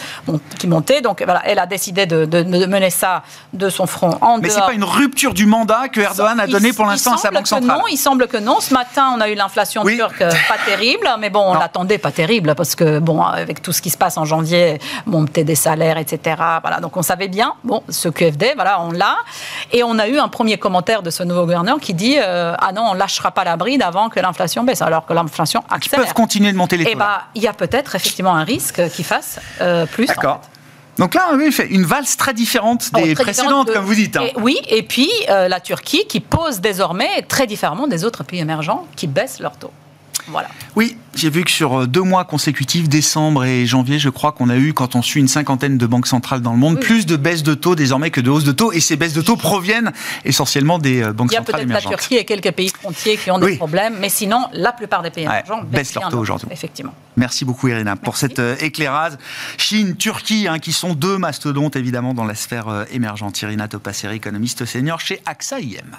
qui 0.60 0.67
montaient. 0.67 1.01
Donc 1.01 1.22
voilà, 1.24 1.41
elle 1.45 1.60
a 1.60 1.65
décidé 1.65 2.05
de, 2.05 2.25
de 2.25 2.43
mener 2.43 2.89
ça 2.89 3.04
de 3.53 3.69
son 3.69 3.88
front 3.88 4.17
en 4.21 4.38
Mais 4.39 4.50
ce 4.50 4.59
n'est 4.59 4.65
pas 4.65 4.74
une 4.74 4.83
rupture 4.83 5.33
du 5.33 5.45
mandat 5.45 5.88
que 5.89 6.01
Erdogan 6.01 6.39
a 6.39 6.47
donné 6.47 6.74
pour 6.74 6.85
l'instant 6.85 7.13
à 7.13 7.17
sa 7.17 7.31
banque 7.31 7.47
centrale. 7.47 7.77
Non, 7.77 7.83
il 7.89 7.97
semble 7.97 8.27
que 8.27 8.38
non. 8.38 8.59
Ce 8.59 8.74
matin, 8.74 9.13
on 9.15 9.21
a 9.21 9.29
eu 9.29 9.35
l'inflation 9.35 9.83
turque 9.83 10.21
euh, 10.21 10.31
pas 10.47 10.57
terrible, 10.65 11.07
mais 11.19 11.29
bon, 11.29 11.41
on 11.41 11.53
l'attendait 11.53 11.97
pas 11.97 12.12
terrible 12.12 12.55
parce 12.55 12.75
que 12.75 13.00
bon, 13.00 13.21
avec 13.21 13.62
tout 13.62 13.71
ce 13.71 13.81
qui 13.81 13.89
se 13.89 13.97
passe 13.97 14.17
en 14.17 14.25
janvier, 14.25 14.79
monter 15.05 15.43
des 15.43 15.55
salaires, 15.55 15.97
etc. 15.97 16.35
Voilà, 16.62 16.79
donc 16.81 16.97
on 16.97 17.01
savait 17.01 17.27
bien. 17.27 17.53
Bon, 17.63 17.83
ce 17.89 18.09
QFD, 18.09 18.53
voilà, 18.55 18.81
on 18.81 18.91
l'a. 18.91 19.15
Et 19.72 19.83
on 19.83 19.98
a 20.00 20.07
eu 20.07 20.18
un 20.18 20.27
premier 20.27 20.57
commentaire 20.57 21.01
de 21.03 21.09
ce 21.09 21.24
nouveau 21.24 21.41
gouverneur 21.41 21.79
qui 21.79 21.94
dit 21.94 22.18
euh, 22.20 22.55
ah 22.59 22.72
non, 22.72 22.89
on 22.91 22.94
lâchera 22.94 23.31
pas 23.31 23.44
la 23.44 23.57
bride 23.57 23.81
avant 23.81 24.09
que 24.09 24.20
l'inflation 24.20 24.63
baisse, 24.63 24.81
alors 24.81 25.05
que 25.05 25.13
l'inflation 25.13 25.63
accélère. 25.70 26.00
Ils 26.00 26.05
peuvent 26.05 26.13
continuer 26.13 26.51
de 26.51 26.57
monter 26.57 26.77
les 26.77 26.85
taux. 26.85 26.91
Eh 26.94 26.96
bah, 26.96 27.24
il 27.35 27.41
y 27.41 27.48
a 27.48 27.53
peut-être 27.53 27.96
effectivement 27.96 28.35
un 28.35 28.44
risque 28.44 28.89
qu'ils 28.89 29.05
fassent 29.05 29.39
euh, 29.61 29.85
plus. 29.85 30.07
D'accord. 30.07 30.41
Donc 30.98 31.14
là, 31.14 31.31
oui, 31.34 31.51
fait 31.51 31.68
une 31.68 31.84
valse 31.84 32.16
très 32.18 32.34
différente 32.34 32.94
des 32.94 33.12
oh, 33.12 33.22
précédentes, 33.22 33.72
comme 33.74 33.86
vous 33.86 33.96
dites. 33.96 34.16
Hein. 34.16 34.27
oui, 34.38 34.58
et 34.70 34.84
puis 34.84 35.10
euh, 35.29 35.48
la 35.48 35.60
Turquie 35.60 36.05
qui 36.08 36.20
pose 36.20 36.62
désormais 36.62 37.22
très 37.24 37.48
différemment 37.48 37.88
des 37.88 38.05
autres 38.05 38.24
pays 38.24 38.40
émergents 38.40 38.86
qui 38.96 39.08
baissent 39.08 39.40
leurs 39.40 39.58
taux. 39.58 39.72
Voilà. 40.28 40.50
Oui, 40.75 40.98
j'ai 41.16 41.30
vu 41.30 41.44
que 41.44 41.51
sur 41.51 41.82
euh, 41.82 41.88
deux 41.88 42.01
mois 42.01 42.25
consécutifs, 42.25 42.90
décembre 42.90 43.46
et 43.46 43.66
janvier, 43.66 44.00
je 44.00 44.10
crois 44.10 44.32
qu'on 44.32 44.50
a 44.50 44.58
eu, 44.58 44.74
quand 44.74 44.96
on 44.96 45.01
suit 45.01 45.20
une 45.20 45.28
cinquantaine 45.28 45.78
de 45.78 45.86
banques 45.86 46.08
centrales 46.08 46.42
dans 46.42 46.51
le 46.51 46.58
monde, 46.58 46.80
plus 46.80 47.06
de 47.06 47.16
baisses 47.16 47.44
de 47.44 47.54
taux 47.54 47.75
désormais 47.75 48.12
que 48.12 48.22
de 48.22 48.30
hausses 48.30 48.44
de 48.44 48.51
taux. 48.51 48.72
Et 48.72 48.80
ces 48.80 48.96
baisses 48.96 49.14
de 49.14 49.22
taux 49.22 49.36
proviennent 49.36 49.92
essentiellement 50.24 50.80
des 50.80 51.04
euh, 51.04 51.14
banques 51.14 51.32
centrales 51.32 51.62
émergentes. 51.62 51.84
Il 51.84 51.84
y 51.84 51.88
a 51.88 51.90
peut-être 51.90 51.92
la 51.92 51.98
Turquie 51.98 52.16
et 52.16 52.25
quelques 52.25 52.51
pays 52.51 52.70
frontiers 52.70 53.18
qui 53.18 53.32
ont 53.32 53.40
des 53.40 53.58
problèmes, 53.58 53.98
mais 54.00 54.10
sinon, 54.10 54.46
la 54.54 54.72
plupart 54.72 55.04
des 55.04 55.12
pays 55.12 55.25
émergents 55.25 55.62
baissent, 55.64 55.94
leurs 55.96 56.10
taux 56.10 56.20
aujourd'hui. 56.20 56.48
Effectivement. 56.51 56.94
Merci 57.16 57.46
beaucoup, 57.46 57.68
Irina, 57.68 57.96
pour 57.96 58.18
cet 58.18 58.40
euh, 58.40 58.56
éclairage. 58.60 59.14
Chine, 59.58 59.96
Turquie, 59.96 60.48
hein, 60.48 60.60
qui 60.60 60.74
sont 60.74 60.94
deux 60.94 61.18
mastodontes 61.18 61.75
évidemment 61.75 62.14
dans 62.14 62.25
la 62.25 62.36
sphère 62.36 62.86
émergente. 62.92 63.42
Irina 63.42 63.68
Topasseri, 63.68 64.16
économiste 64.16 64.66
senior 64.66 65.00
chez 65.00 65.22
AXA 65.25 65.60
IM. 65.60 65.96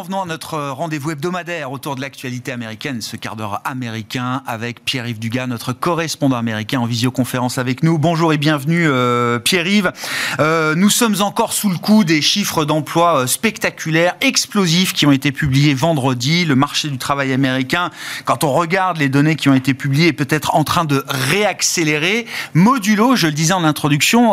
En 0.00 0.02
venons 0.02 0.22
à 0.22 0.26
notre 0.26 0.70
rendez-vous 0.70 1.10
hebdomadaire 1.10 1.72
autour 1.72 1.94
de 1.94 2.00
l'actualité 2.00 2.52
américaine, 2.52 3.02
ce 3.02 3.16
quart 3.16 3.36
d'heure 3.36 3.60
américain 3.66 4.42
avec 4.46 4.82
Pierre-Yves 4.82 5.18
Dugas, 5.18 5.46
notre 5.46 5.74
correspondant 5.74 6.38
américain 6.38 6.80
en 6.80 6.86
visioconférence 6.86 7.58
avec 7.58 7.82
nous. 7.82 7.98
Bonjour 7.98 8.32
et 8.32 8.38
bienvenue 8.38 8.86
euh, 8.86 9.38
Pierre-Yves. 9.38 9.92
Euh, 10.38 10.74
nous 10.74 10.88
sommes 10.88 11.20
encore 11.20 11.52
sous 11.52 11.68
le 11.68 11.76
coup 11.76 12.02
des 12.04 12.22
chiffres 12.22 12.64
d'emploi 12.64 13.18
euh, 13.18 13.26
spectaculaires, 13.26 14.14
explosifs 14.22 14.94
qui 14.94 15.04
ont 15.04 15.12
été 15.12 15.32
publiés 15.32 15.74
vendredi. 15.74 16.46
Le 16.46 16.54
marché 16.54 16.88
du 16.88 16.96
travail 16.96 17.34
américain, 17.34 17.90
quand 18.24 18.42
on 18.42 18.52
regarde 18.54 18.96
les 18.96 19.10
données 19.10 19.36
qui 19.36 19.50
ont 19.50 19.54
été 19.54 19.74
publiées, 19.74 20.06
est 20.06 20.12
peut-être 20.14 20.54
en 20.54 20.64
train 20.64 20.86
de 20.86 21.04
réaccélérer. 21.08 22.24
Modulo, 22.54 23.16
je 23.16 23.26
le 23.26 23.34
disais 23.34 23.52
en 23.52 23.64
introduction, 23.64 24.32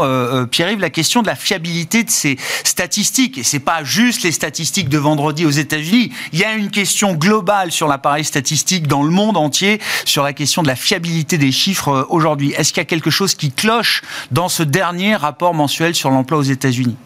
Pierre-Yves, 0.50 0.80
la 0.80 0.90
question 0.90 1.22
de 1.22 1.28
la 1.28 1.36
fiabilité 1.36 2.06
de 2.06 2.10
ces 2.10 2.38
statistiques. 2.64 3.38
Et 3.38 3.44
c'est 3.44 3.60
pas 3.60 3.84
juste 3.84 4.24
les 4.24 4.32
statistiques 4.32 4.88
de 4.88 4.98
vendredi 4.98 5.46
aux 5.46 5.57
États-Unis. 5.60 6.12
Il 6.34 6.40
y 6.40 6.44
a 6.44 6.54
une 6.54 6.70
question 6.70 7.14
globale 7.14 7.72
sur 7.72 7.88
l'appareil 7.88 8.24
statistique 8.24 8.88
dans 8.88 9.04
le 9.04 9.10
monde 9.10 9.38
entier, 9.38 9.80
sur 10.06 10.24
la 10.24 10.34
question 10.34 10.62
de 10.62 10.68
la 10.68 10.76
fiabilité 10.76 11.38
des 11.38 11.52
chiffres 11.52 11.90
euh, 11.90 12.06
aujourd'hui. 12.10 12.54
Est-ce 12.58 12.74
qu'il 12.74 12.82
y 12.82 12.86
a 12.86 12.86
quelque 12.86 13.10
chose 13.10 13.36
qui 13.36 13.52
cloche 13.52 14.02
dans 14.32 14.50
ce 14.50 14.64
dernier 14.64 15.16
rapport 15.16 15.54
mensuel 15.54 15.96
sur 15.96 16.10
l'emploi 16.10 16.40
aux 16.40 16.44
États-Unis? 16.44 16.98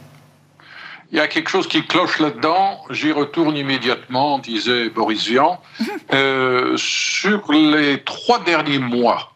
Il 1.11 1.17
y 1.17 1.19
a 1.19 1.27
quelque 1.27 1.49
chose 1.49 1.67
qui 1.67 1.85
cloche 1.85 2.19
là-dedans. 2.19 2.79
J'y 2.89 3.11
retourne 3.11 3.57
immédiatement, 3.57 4.39
disait 4.39 4.89
Boris 4.89 5.27
Vian. 5.27 5.61
Euh, 6.13 6.75
sur 6.75 7.53
les 7.53 8.03
trois 8.03 8.43
derniers 8.43 8.79
mois, 8.79 9.30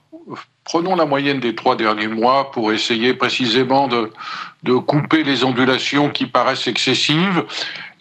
prenons 0.66 0.96
la 0.96 1.06
moyenne 1.06 1.40
des 1.40 1.56
trois 1.56 1.76
derniers 1.78 2.08
mois 2.08 2.52
pour 2.52 2.74
essayer 2.74 3.14
précisément 3.14 3.88
de, 3.88 4.12
de 4.64 4.74
couper 4.74 5.24
les 5.24 5.44
ondulations 5.44 6.10
qui 6.10 6.26
paraissent 6.26 6.68
excessives. 6.68 7.46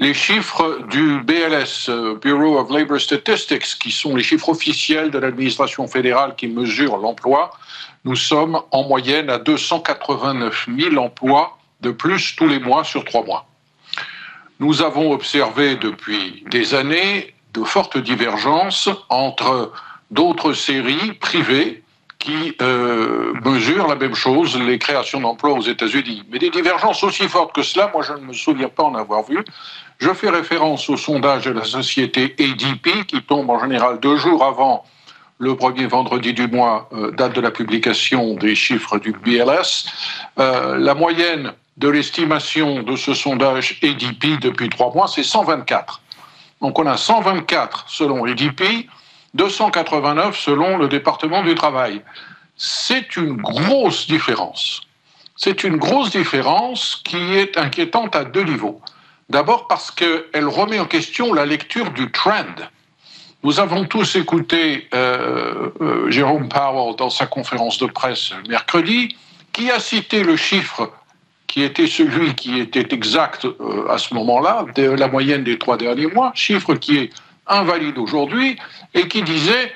Les 0.00 0.14
chiffres 0.14 0.80
du 0.90 1.20
BLS, 1.20 1.88
euh, 1.88 2.16
Bureau 2.16 2.58
of 2.58 2.70
Labor 2.70 2.98
Statistics, 2.98 3.78
qui 3.78 3.92
sont 3.92 4.16
les 4.16 4.22
chiffres 4.22 4.48
officiels 4.48 5.10
de 5.10 5.18
l'administration 5.18 5.86
fédérale 5.86 6.34
qui 6.36 6.48
mesurent 6.48 6.96
l'emploi, 6.96 7.52
nous 8.04 8.16
sommes 8.16 8.60
en 8.70 8.84
moyenne 8.88 9.30
à 9.30 9.38
289 9.38 10.68
000 10.76 10.96
emplois 10.96 11.58
de 11.82 11.90
plus 11.90 12.34
tous 12.34 12.48
les 12.48 12.58
mois 12.58 12.82
sur 12.82 13.04
trois 13.04 13.24
mois. 13.24 13.46
Nous 14.58 14.82
avons 14.82 15.12
observé 15.12 15.76
depuis 15.76 16.44
des 16.50 16.74
années 16.74 17.34
de 17.52 17.62
fortes 17.62 17.98
divergences 17.98 18.88
entre 19.10 19.72
d'autres 20.10 20.54
séries 20.54 21.12
privées 21.20 21.83
qui 22.24 22.56
euh, 22.62 23.34
mesure 23.44 23.86
la 23.86 23.96
même 23.96 24.14
chose, 24.14 24.58
les 24.58 24.78
créations 24.78 25.20
d'emplois 25.20 25.52
aux 25.52 25.60
États-Unis. 25.60 26.22
Mais 26.30 26.38
des 26.38 26.48
divergences 26.48 27.04
aussi 27.04 27.28
fortes 27.28 27.54
que 27.54 27.62
cela, 27.62 27.90
moi 27.92 28.02
je 28.02 28.14
ne 28.14 28.26
me 28.26 28.32
souviens 28.32 28.70
pas 28.70 28.84
en 28.84 28.94
avoir 28.94 29.24
vu. 29.24 29.44
Je 29.98 30.10
fais 30.14 30.30
référence 30.30 30.88
au 30.88 30.96
sondage 30.96 31.44
de 31.44 31.50
la 31.50 31.64
société 31.64 32.34
ADP 32.38 33.06
qui 33.06 33.22
tombe 33.22 33.50
en 33.50 33.60
général 33.60 34.00
deux 34.00 34.16
jours 34.16 34.42
avant 34.42 34.84
le 35.38 35.54
premier 35.54 35.86
vendredi 35.86 36.32
du 36.32 36.46
mois, 36.46 36.88
euh, 36.94 37.10
date 37.10 37.34
de 37.34 37.42
la 37.42 37.50
publication 37.50 38.34
des 38.34 38.54
chiffres 38.54 38.98
du 38.98 39.12
BLS. 39.12 39.84
Euh, 40.38 40.78
la 40.78 40.94
moyenne 40.94 41.52
de 41.76 41.88
l'estimation 41.88 42.82
de 42.82 42.96
ce 42.96 43.12
sondage 43.12 43.78
ADP 43.82 44.40
depuis 44.40 44.70
trois 44.70 44.90
mois, 44.94 45.08
c'est 45.08 45.24
124. 45.24 46.00
Donc 46.62 46.78
on 46.78 46.86
a 46.86 46.96
124 46.96 47.84
selon 47.88 48.24
ADP, 48.24 48.88
289 49.34 50.38
selon 50.38 50.78
le 50.78 50.88
département 50.88 51.42
du 51.42 51.54
travail. 51.54 52.02
C'est 52.56 53.16
une 53.16 53.36
grosse 53.36 54.06
différence. 54.06 54.82
C'est 55.36 55.64
une 55.64 55.76
grosse 55.76 56.10
différence 56.10 57.02
qui 57.04 57.34
est 57.34 57.58
inquiétante 57.58 58.14
à 58.14 58.24
deux 58.24 58.44
niveaux. 58.44 58.80
D'abord 59.28 59.66
parce 59.66 59.90
qu'elle 59.90 60.46
remet 60.46 60.78
en 60.78 60.86
question 60.86 61.32
la 61.32 61.46
lecture 61.46 61.90
du 61.90 62.10
trend. 62.12 62.54
Nous 63.42 63.58
avons 63.58 63.84
tous 63.84 64.16
écouté 64.16 64.86
euh, 64.94 65.70
euh, 65.80 66.10
Jérôme 66.10 66.48
Powell 66.48 66.94
dans 66.96 67.10
sa 67.10 67.26
conférence 67.26 67.78
de 67.78 67.86
presse 67.86 68.32
mercredi, 68.48 69.16
qui 69.52 69.70
a 69.70 69.80
cité 69.80 70.22
le 70.22 70.36
chiffre 70.36 70.92
qui 71.46 71.62
était 71.62 71.86
celui 71.86 72.34
qui 72.34 72.58
était 72.58 72.92
exact 72.94 73.44
euh, 73.44 73.88
à 73.88 73.98
ce 73.98 74.12
moment-là, 74.14 74.66
de 74.74 74.88
la 74.90 75.08
moyenne 75.08 75.44
des 75.44 75.58
trois 75.58 75.76
derniers 75.76 76.08
mois, 76.08 76.32
chiffre 76.34 76.74
qui 76.74 76.98
est 76.98 77.10
invalide 77.46 77.98
aujourd'hui, 77.98 78.56
et 78.94 79.08
qui 79.08 79.22
disait, 79.22 79.72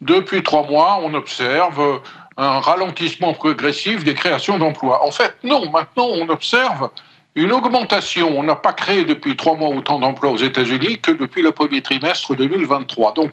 depuis 0.00 0.42
trois 0.42 0.66
mois, 0.66 0.98
on 1.02 1.14
observe 1.14 2.00
un 2.36 2.60
ralentissement 2.60 3.34
progressif 3.34 4.04
des 4.04 4.14
créations 4.14 4.58
d'emplois. 4.58 5.04
En 5.06 5.10
fait, 5.10 5.36
non, 5.44 5.70
maintenant 5.70 6.06
on 6.06 6.28
observe 6.28 6.90
une 7.34 7.52
augmentation. 7.52 8.38
On 8.38 8.42
n'a 8.42 8.56
pas 8.56 8.72
créé 8.72 9.04
depuis 9.04 9.36
trois 9.36 9.56
mois 9.56 9.68
autant 9.68 9.98
d'emplois 9.98 10.30
aux 10.30 10.38
États-Unis 10.38 11.00
que 11.00 11.12
depuis 11.12 11.42
le 11.42 11.52
premier 11.52 11.82
trimestre 11.82 12.34
2023. 12.34 13.14
Donc, 13.14 13.32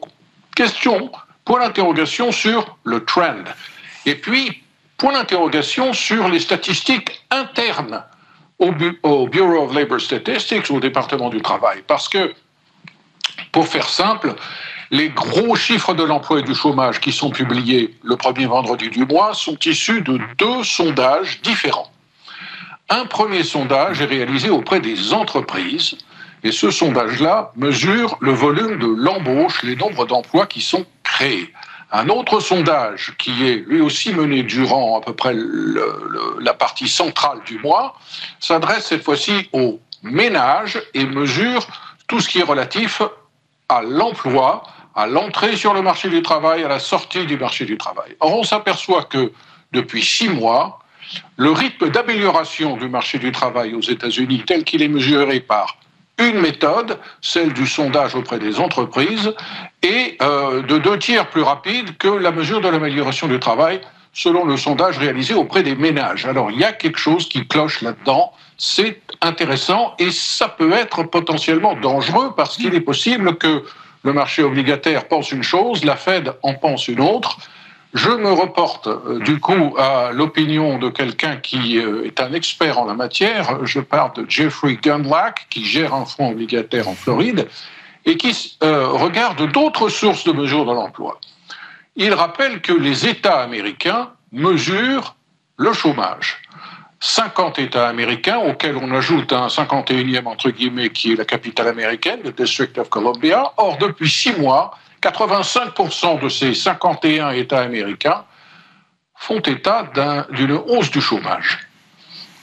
question, 0.56 1.12
point 1.46 1.60
d'interrogation 1.60 2.32
sur 2.32 2.78
le 2.84 3.04
trend. 3.06 3.44
Et 4.06 4.16
puis, 4.16 4.64
point 4.98 5.14
d'interrogation 5.14 5.94
sur 5.94 6.28
les 6.28 6.40
statistiques 6.40 7.24
internes 7.32 8.04
au, 8.60 8.72
au, 9.04 9.28
Bureau 9.28 9.64
of 9.64 9.74
Labor 9.74 10.02
Statistics, 10.02 10.70
au 10.70 10.80
département 10.80 11.30
du 11.30 11.42
travail. 11.42 11.84
Parce 11.88 12.10
que, 12.10 12.34
pour 13.52 13.68
faire 13.68 13.90
simple, 13.90 14.36
les 14.92 15.10
gros 15.10 15.56
chiffres 15.56 15.94
de 15.94 16.04
l'emploi 16.04 16.40
et 16.40 16.44
du 16.44 16.56
chômage 16.56 17.00
qui 17.00 17.12
sont 17.12 17.30
publiés 17.30 17.96
le 18.04 18.16
premier 18.16 18.46
vendredi 18.46 18.90
du 18.90 19.06
mois 19.06 19.34
sont 19.34 19.58
issus 19.66 20.02
de 20.02 20.20
deux 20.38 20.64
sondages 20.64 21.42
différents. 21.42 21.92
Un 22.90 23.06
premier 23.06 23.44
sondage 23.44 24.02
est 24.02 24.06
réalisé 24.06 24.50
auprès 24.50 24.80
des 24.80 25.14
entreprises 25.14 25.96
et 26.44 26.52
ce 26.52 26.72
sondage-là 26.72 27.52
mesure 27.56 28.18
le 28.20 28.32
volume 28.32 28.80
de 28.80 28.88
l'embauche, 28.88 29.62
les 29.62 29.76
nombres 29.76 30.06
d'emplois 30.06 30.48
qui 30.48 30.62
sont 30.62 30.86
créés. 31.04 31.54
Un 31.92 32.10
autre 32.10 32.40
sondage 32.40 33.14
qui 33.18 33.48
est 33.48 33.66
lui 33.68 33.82
aussi 33.82 34.14
mené 34.14 34.44
durant 34.44 35.00
à 35.00 35.02
peu 35.02 35.14
près 35.14 35.36
la 36.40 36.54
partie 36.54 36.88
centrale 36.88 37.40
du 37.46 37.60
mois 37.60 37.96
s'adresse 38.40 38.88
cette 38.88 39.04
fois-ci 39.04 39.50
aux 39.54 39.80
ménages 40.02 40.82
et 40.94 41.06
mesure 41.06 41.68
tout 42.08 42.20
ce 42.20 42.30
qui 42.30 42.40
est 42.40 42.44
relatif 42.44 43.02
à 43.70 43.82
l'emploi, 43.82 44.64
à 44.96 45.08
l'entrée 45.08 45.56
sur 45.56 45.74
le 45.74 45.82
marché 45.82 46.10
du 46.10 46.22
travail, 46.22 46.64
à 46.64 46.68
la 46.68 46.80
sortie 46.80 47.26
du 47.26 47.38
marché 47.38 47.66
du 47.66 47.78
travail. 47.78 48.16
Or, 48.20 48.38
on 48.40 48.44
s'aperçoit 48.44 49.04
que 49.04 49.32
depuis 49.72 50.04
six 50.04 50.30
mois, 50.30 50.80
le 51.38 51.52
rythme 51.52 51.90
d'amélioration 51.90 52.78
du 52.78 52.90
marché 52.90 53.20
du 53.20 53.32
travail 53.32 53.74
aux 53.74 53.82
États-Unis, 53.82 54.44
tel 54.46 54.64
qu'il 54.64 54.82
est 54.82 54.88
mesuré 54.88 55.40
par 55.40 55.78
une 56.20 56.40
méthode, 56.42 57.00
celle 57.22 57.54
du 57.54 57.66
sondage 57.66 58.14
auprès 58.16 58.40
des 58.40 58.60
entreprises, 58.60 59.34
est 59.82 60.22
euh, 60.22 60.62
de 60.64 60.78
deux 60.78 61.00
tiers 61.00 61.30
plus 61.30 61.42
rapide 61.42 61.98
que 61.98 62.10
la 62.10 62.32
mesure 62.32 62.60
de 62.60 62.68
l'amélioration 62.68 63.28
du 63.28 63.40
travail 63.40 63.80
selon 64.12 64.44
le 64.44 64.58
sondage 64.58 64.98
réalisé 64.98 65.34
auprès 65.34 65.64
des 65.64 65.76
ménages. 65.76 66.26
Alors 66.26 66.52
il 66.52 66.60
y 66.60 66.64
a 66.64 66.74
quelque 66.74 66.98
chose 66.98 67.30
qui 67.30 67.48
cloche 67.48 67.82
là-dedans, 67.82 68.34
c'est 68.60 69.02
intéressant 69.22 69.96
et 69.98 70.12
ça 70.12 70.50
peut 70.50 70.74
être 70.74 71.04
potentiellement 71.04 71.76
dangereux 71.76 72.34
parce 72.36 72.58
qu'il 72.58 72.76
est 72.76 72.82
possible 72.82 73.38
que 73.38 73.64
le 74.04 74.14
marché 74.14 74.44
obligataire 74.44 75.08
pense 75.08 75.32
une 75.32 75.44
chose, 75.44 75.84
la 75.84 75.96
Fed 75.96 76.34
en 76.44 76.54
pense 76.54 76.88
une 76.88 77.00
autre. 77.00 77.38
Je 77.94 78.10
me 78.10 78.32
reporte 78.32 78.88
euh, 78.88 79.20
du 79.20 79.40
coup 79.40 79.76
à 79.78 80.12
l'opinion 80.12 80.78
de 80.78 80.90
quelqu'un 80.90 81.38
qui 81.38 81.80
euh, 81.80 82.06
est 82.06 82.20
un 82.20 82.34
expert 82.34 82.78
en 82.78 82.86
la 82.86 82.94
matière. 82.94 83.66
Je 83.66 83.80
parle 83.80 84.14
de 84.14 84.26
Jeffrey 84.30 84.78
Gundlach, 84.82 85.48
qui 85.50 85.66
gère 85.66 85.94
un 85.94 86.06
fonds 86.06 86.30
obligataire 86.30 86.88
en 86.88 86.94
Floride 86.94 87.48
et 88.06 88.16
qui 88.16 88.58
euh, 88.62 88.90
regarde 88.90 89.52
d'autres 89.52 89.90
sources 89.90 90.24
de 90.26 90.34
mesures 90.34 90.66
de 90.66 90.74
l'emploi. 90.74 91.20
Il 91.96 92.14
rappelle 92.14 92.62
que 92.62 92.74
les 92.74 93.08
États 93.08 93.42
américains 93.42 94.12
mesurent 94.32 95.16
le 95.58 95.74
chômage. 95.74 96.42
50 97.00 97.60
États 97.60 97.88
américains, 97.88 98.40
auxquels 98.40 98.76
on 98.76 98.92
ajoute 98.92 99.32
un 99.32 99.48
51e, 99.48 100.26
entre 100.26 100.50
guillemets, 100.50 100.90
qui 100.90 101.14
est 101.14 101.16
la 101.16 101.26
capitale 101.26 101.70
américaine, 101.70 102.20
le 102.24 102.32
District 102.32 102.78
of 102.78 102.90
Columbia. 102.90 103.54
Or, 103.58 103.78
depuis 103.78 104.10
six 104.10 104.34
mois, 104.34 104.78
85% 105.02 106.22
de 106.22 106.28
ces 106.28 106.54
51 106.54 107.32
États 107.32 107.62
américains 107.62 108.26
font 109.16 109.40
état 109.40 109.90
d'une 110.32 110.54
hausse 110.54 110.92
du 110.92 111.02
chômage. 111.02 111.60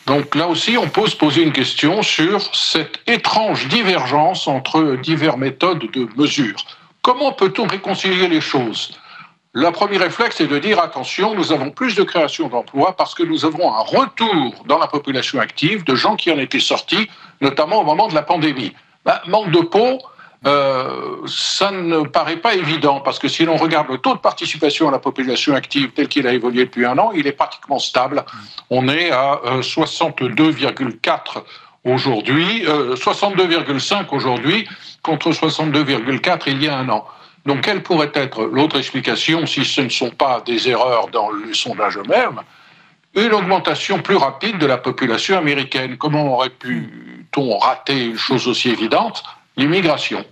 Donc 0.07 0.35
là 0.35 0.47
aussi, 0.47 0.79
on 0.79 0.89
peut 0.89 1.07
se 1.07 1.17
poser 1.17 1.43
une 1.43 1.53
question 1.53 2.03
sur 2.03 2.55
cette 2.55 3.01
étrange 3.07 3.67
divergence 3.69 4.47
entre 4.47 4.97
diverses 5.03 5.37
méthodes 5.37 5.91
de 5.93 6.09
mesure. 6.17 6.57
Comment 7.03 7.33
peut-on 7.33 7.67
réconcilier 7.67 8.29
les 8.29 8.41
choses? 8.41 8.99
Le 9.59 9.71
premier 9.71 9.97
réflexe 9.97 10.39
est 10.43 10.49
de 10.49 10.59
dire 10.59 10.79
attention, 10.79 11.35
nous 11.35 11.51
avons 11.51 11.71
plus 11.71 11.95
de 11.95 12.03
création 12.03 12.49
d'emplois 12.49 12.95
parce 12.95 13.15
que 13.15 13.23
nous 13.23 13.47
avons 13.47 13.73
un 13.73 13.81
retour 13.81 14.55
dans 14.67 14.77
la 14.77 14.87
population 14.87 15.41
active 15.41 15.83
de 15.83 15.95
gens 15.95 16.15
qui 16.15 16.31
en 16.31 16.37
étaient 16.37 16.61
sortis, 16.61 17.09
notamment 17.41 17.81
au 17.81 17.85
moment 17.85 18.07
de 18.07 18.15
la 18.15 18.21
pandémie. 18.21 18.75
Ben, 19.07 19.19
manque 19.29 19.51
de 19.51 19.61
peau, 19.61 19.99
euh, 20.47 21.17
ça 21.27 21.71
ne 21.71 22.03
paraît 22.03 22.37
pas 22.37 22.55
évident 22.55 23.01
parce 23.01 23.19
que 23.19 23.29
si 23.29 23.47
l'on 23.47 23.57
regarde 23.57 23.89
le 23.89 23.97
taux 23.97 24.13
de 24.13 24.19
participation 24.19 24.89
à 24.89 24.91
la 24.91 24.99
population 24.99 25.55
active 25.55 25.93
tel 25.95 26.09
qu'il 26.09 26.27
a 26.27 26.35
évolué 26.35 26.67
depuis 26.67 26.85
un 26.85 26.99
an, 26.99 27.13
il 27.15 27.27
est 27.27 27.33
pratiquement 27.33 27.79
stable. 27.79 28.27
On 28.69 28.87
est 28.89 29.11
à 29.11 29.41
62,4 29.63 31.39
euh, 31.39 31.41
aujourd'hui, 31.95 32.63
62,5 32.67 33.95
euh, 33.95 34.05
aujourd'hui 34.11 34.69
contre 35.03 35.31
62,4 35.31 36.43
il 36.49 36.63
y 36.63 36.69
a 36.69 36.77
un 36.77 36.91
an. 36.91 37.07
Donc, 37.47 37.61
quelle 37.61 37.83
pourrait 37.83 38.11
être 38.15 38.45
l'autre 38.45 38.77
explication 38.77 39.47
si 39.47 39.65
ce 39.65 39.81
ne 39.81 39.89
sont 39.89 40.11
pas 40.11 40.43
des 40.45 40.69
erreurs 40.69 41.09
dans 41.09 41.31
le 41.31 41.55
sondage 41.55 41.97
eux-mêmes 41.97 42.41
Une 43.15 43.33
augmentation 43.33 44.03
plus 44.03 44.17
rapide 44.17 44.59
de 44.59 44.67
la 44.67 44.79
population 44.79 45.39
américaine? 45.39 45.97
Comment 45.97 46.35
aurait 46.35 46.51
pu-on 46.51 47.57
rater 47.59 48.07
une 48.07 48.19
chose 48.19 48.49
aussi 48.49 48.71
évidente? 48.71 49.23
L'immigration. 49.57 50.25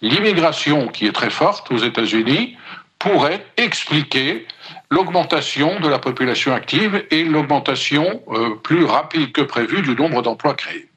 L'immigration, 0.00 0.88
qui 0.88 1.06
est 1.06 1.12
très 1.12 1.30
forte 1.30 1.70
aux 1.70 1.78
États-Unis, 1.78 2.56
pourrait 2.98 3.44
expliquer 3.58 4.46
l'augmentation 4.90 5.80
de 5.80 5.88
la 5.88 5.98
population 5.98 6.54
active 6.54 7.04
et 7.10 7.24
l'augmentation 7.24 8.22
euh, 8.28 8.54
plus 8.62 8.84
rapide 8.84 9.32
que 9.32 9.42
prévu 9.42 9.82
du 9.82 9.94
nombre 9.94 10.22
d'emplois 10.22 10.54
créés. 10.54 10.88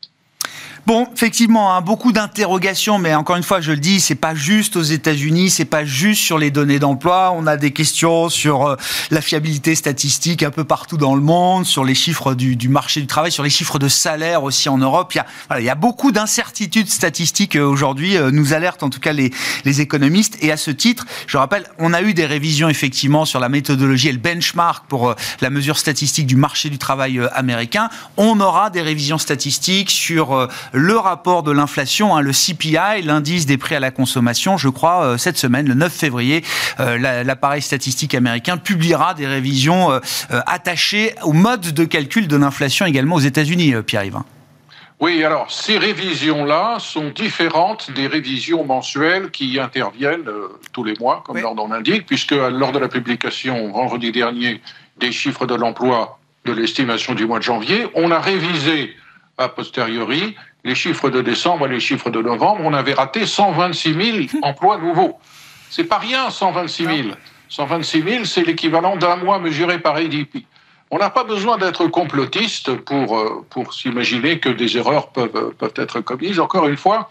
Bon, 0.86 1.08
effectivement, 1.16 1.74
hein, 1.74 1.82
beaucoup 1.82 2.12
d'interrogations, 2.12 3.00
mais 3.00 3.16
encore 3.16 3.38
une 3.38 3.42
fois, 3.42 3.60
je 3.60 3.72
le 3.72 3.80
dis, 3.80 4.00
c'est 4.00 4.14
pas 4.14 4.36
juste 4.36 4.76
aux 4.76 4.84
États-Unis, 4.84 5.50
c'est 5.50 5.66
pas 5.66 5.84
juste 5.84 6.22
sur 6.22 6.38
les 6.38 6.52
données 6.52 6.78
d'emploi. 6.78 7.34
On 7.36 7.48
a 7.48 7.58
des 7.58 7.72
questions 7.72 8.30
sur 8.30 8.68
euh, 8.68 8.76
la 9.10 9.22
fiabilité 9.22 9.74
statistique 9.74 10.44
un 10.44 10.52
peu 10.52 10.64
partout 10.64 10.98
dans 10.98 11.16
le 11.16 11.22
monde, 11.22 11.66
sur 11.66 11.84
les 11.84 11.96
chiffres 11.96 12.36
du, 12.36 12.70
marché 12.70 13.02
du 13.02 13.08
travail, 13.08 13.32
sur 13.32 13.42
les 13.42 13.50
chiffres 13.50 13.80
de 13.80 13.88
salaire 13.88 14.44
aussi 14.44 14.70
en 14.70 14.78
Europe. 14.78 15.12
Il 15.16 15.18
y 15.18 15.22
a, 15.22 15.26
voilà, 15.48 15.62
il 15.64 15.66
y 15.66 15.72
a 15.72 15.76
beaucoup 15.76 16.12
d'incertitudes 16.12 16.88
statistiques 16.88 17.56
euh, 17.56 17.66
aujourd'hui, 17.66 18.16
euh, 18.16 18.30
nous 18.30 18.54
alertent 18.54 18.84
en 18.84 18.92
tout 18.92 19.00
cas 19.00 19.12
les, 19.12 19.32
les 19.64 19.82
économistes. 19.82 20.38
Et 20.44 20.52
à 20.52 20.58
ce 20.58 20.70
titre, 20.70 21.08
je 21.26 21.38
rappelle, 21.38 21.66
on 21.80 21.94
a 21.94 22.04
eu 22.04 22.14
des 22.14 22.28
révisions 22.28 22.70
effectivement 22.70 23.26
sur 23.26 23.40
la 23.40 23.50
méthodologie 23.50 24.10
et 24.10 24.12
le 24.12 24.20
benchmark 24.20 24.86
pour 24.88 25.16
la 25.42 25.50
mesure 25.50 25.80
statistique 25.80 26.28
du 26.28 26.36
marché 26.36 26.70
du 26.70 26.78
travail 26.78 27.20
américain. 27.34 27.90
On 28.18 28.40
aura 28.40 28.70
des 28.70 28.84
révisions 28.84 29.18
statistiques 29.18 29.90
sur 29.90 30.48
le 30.76 30.98
rapport 30.98 31.42
de 31.42 31.52
l'inflation, 31.52 32.16
hein, 32.16 32.22
le 32.22 32.32
CPI, 32.32 33.02
l'indice 33.04 33.46
des 33.46 33.58
prix 33.58 33.76
à 33.76 33.80
la 33.80 33.92
consommation, 33.92 34.58
je 34.58 34.70
crois, 34.70 35.04
euh, 35.04 35.18
cette 35.18 35.38
semaine, 35.38 35.68
le 35.68 35.74
9 35.74 35.92
février, 35.92 36.44
euh, 36.80 36.98
l'appareil 37.24 37.62
statistique 37.62 38.14
américain 38.14 38.58
publiera 38.58 39.14
des 39.14 39.26
révisions 39.26 39.92
euh, 39.92 40.00
attachées 40.46 41.16
au 41.24 41.34
mode 41.34 41.74
de 41.74 41.86
calcul 41.86 42.28
de 42.28 42.36
l'inflation 42.36 42.86
également 42.86 43.16
aux 43.16 43.20
États-Unis, 43.20 43.74
Pierre-Yves. 43.86 44.20
Oui, 45.02 45.24
alors 45.26 45.52
ces 45.52 45.78
révisions-là 45.78 46.78
sont 46.80 47.10
différentes 47.10 47.92
des 47.92 48.08
révisions 48.08 48.64
mensuelles 48.64 49.30
qui 49.30 49.60
interviennent 49.60 50.28
euh, 50.28 50.48
tous 50.72 50.86
les 50.86 50.94
mois, 51.00 51.22
comme 51.26 51.38
l'ordre 51.38 51.68
l'indique, 51.68 52.06
puisque 52.06 52.32
lors 52.32 52.72
de 52.72 52.80
la 52.80 52.88
publication 52.88 53.72
vendredi 53.72 54.14
dernier 54.14 54.62
des 54.98 55.12
chiffres 55.12 55.46
de 55.46 55.56
l'emploi 55.56 56.18
de 56.46 56.54
l'estimation 56.54 57.14
du 57.14 57.26
mois 57.26 57.40
de 57.40 57.44
janvier, 57.44 57.88
on 57.94 58.10
a 58.12 58.20
révisé 58.20 58.96
a 59.38 59.50
posteriori 59.50 60.36
les 60.66 60.76
chiffres 60.76 61.10
de 61.10 61.22
décembre 61.22 61.68
et 61.68 61.70
les 61.70 61.80
chiffres 61.80 62.10
de 62.10 62.22
novembre. 62.22 62.62
On 62.64 62.74
avait 62.74 62.94
raté 62.94 63.26
126 63.26 64.28
000 64.28 64.42
emplois 64.42 64.78
nouveaux. 64.78 65.18
C'est 65.70 65.86
pas 65.86 66.00
rien, 66.00 66.30
126 66.30 66.86
000. 66.86 66.98
126 67.48 68.02
000, 68.02 68.26
c'est 68.26 68.44
l'équivalent 68.44 68.98
d'un 68.98 69.16
mois 69.16 69.40
mesuré 69.40 69.80
par 69.80 69.96
ADP. 69.96 70.46
On 70.92 70.98
n'a 70.98 71.10
pas 71.10 71.24
besoin 71.24 71.58
d'être 71.58 71.88
complotiste 71.88 72.76
pour, 72.76 73.18
euh, 73.18 73.46
pour 73.50 73.74
s'imaginer 73.74 74.40
que 74.40 74.50
des 74.50 74.78
erreurs 74.78 75.10
peuvent, 75.10 75.54
peuvent 75.58 75.74
être 75.76 76.02
commises. 76.02 76.40
Encore 76.40 76.68
une 76.68 76.78
fois, 76.78 77.10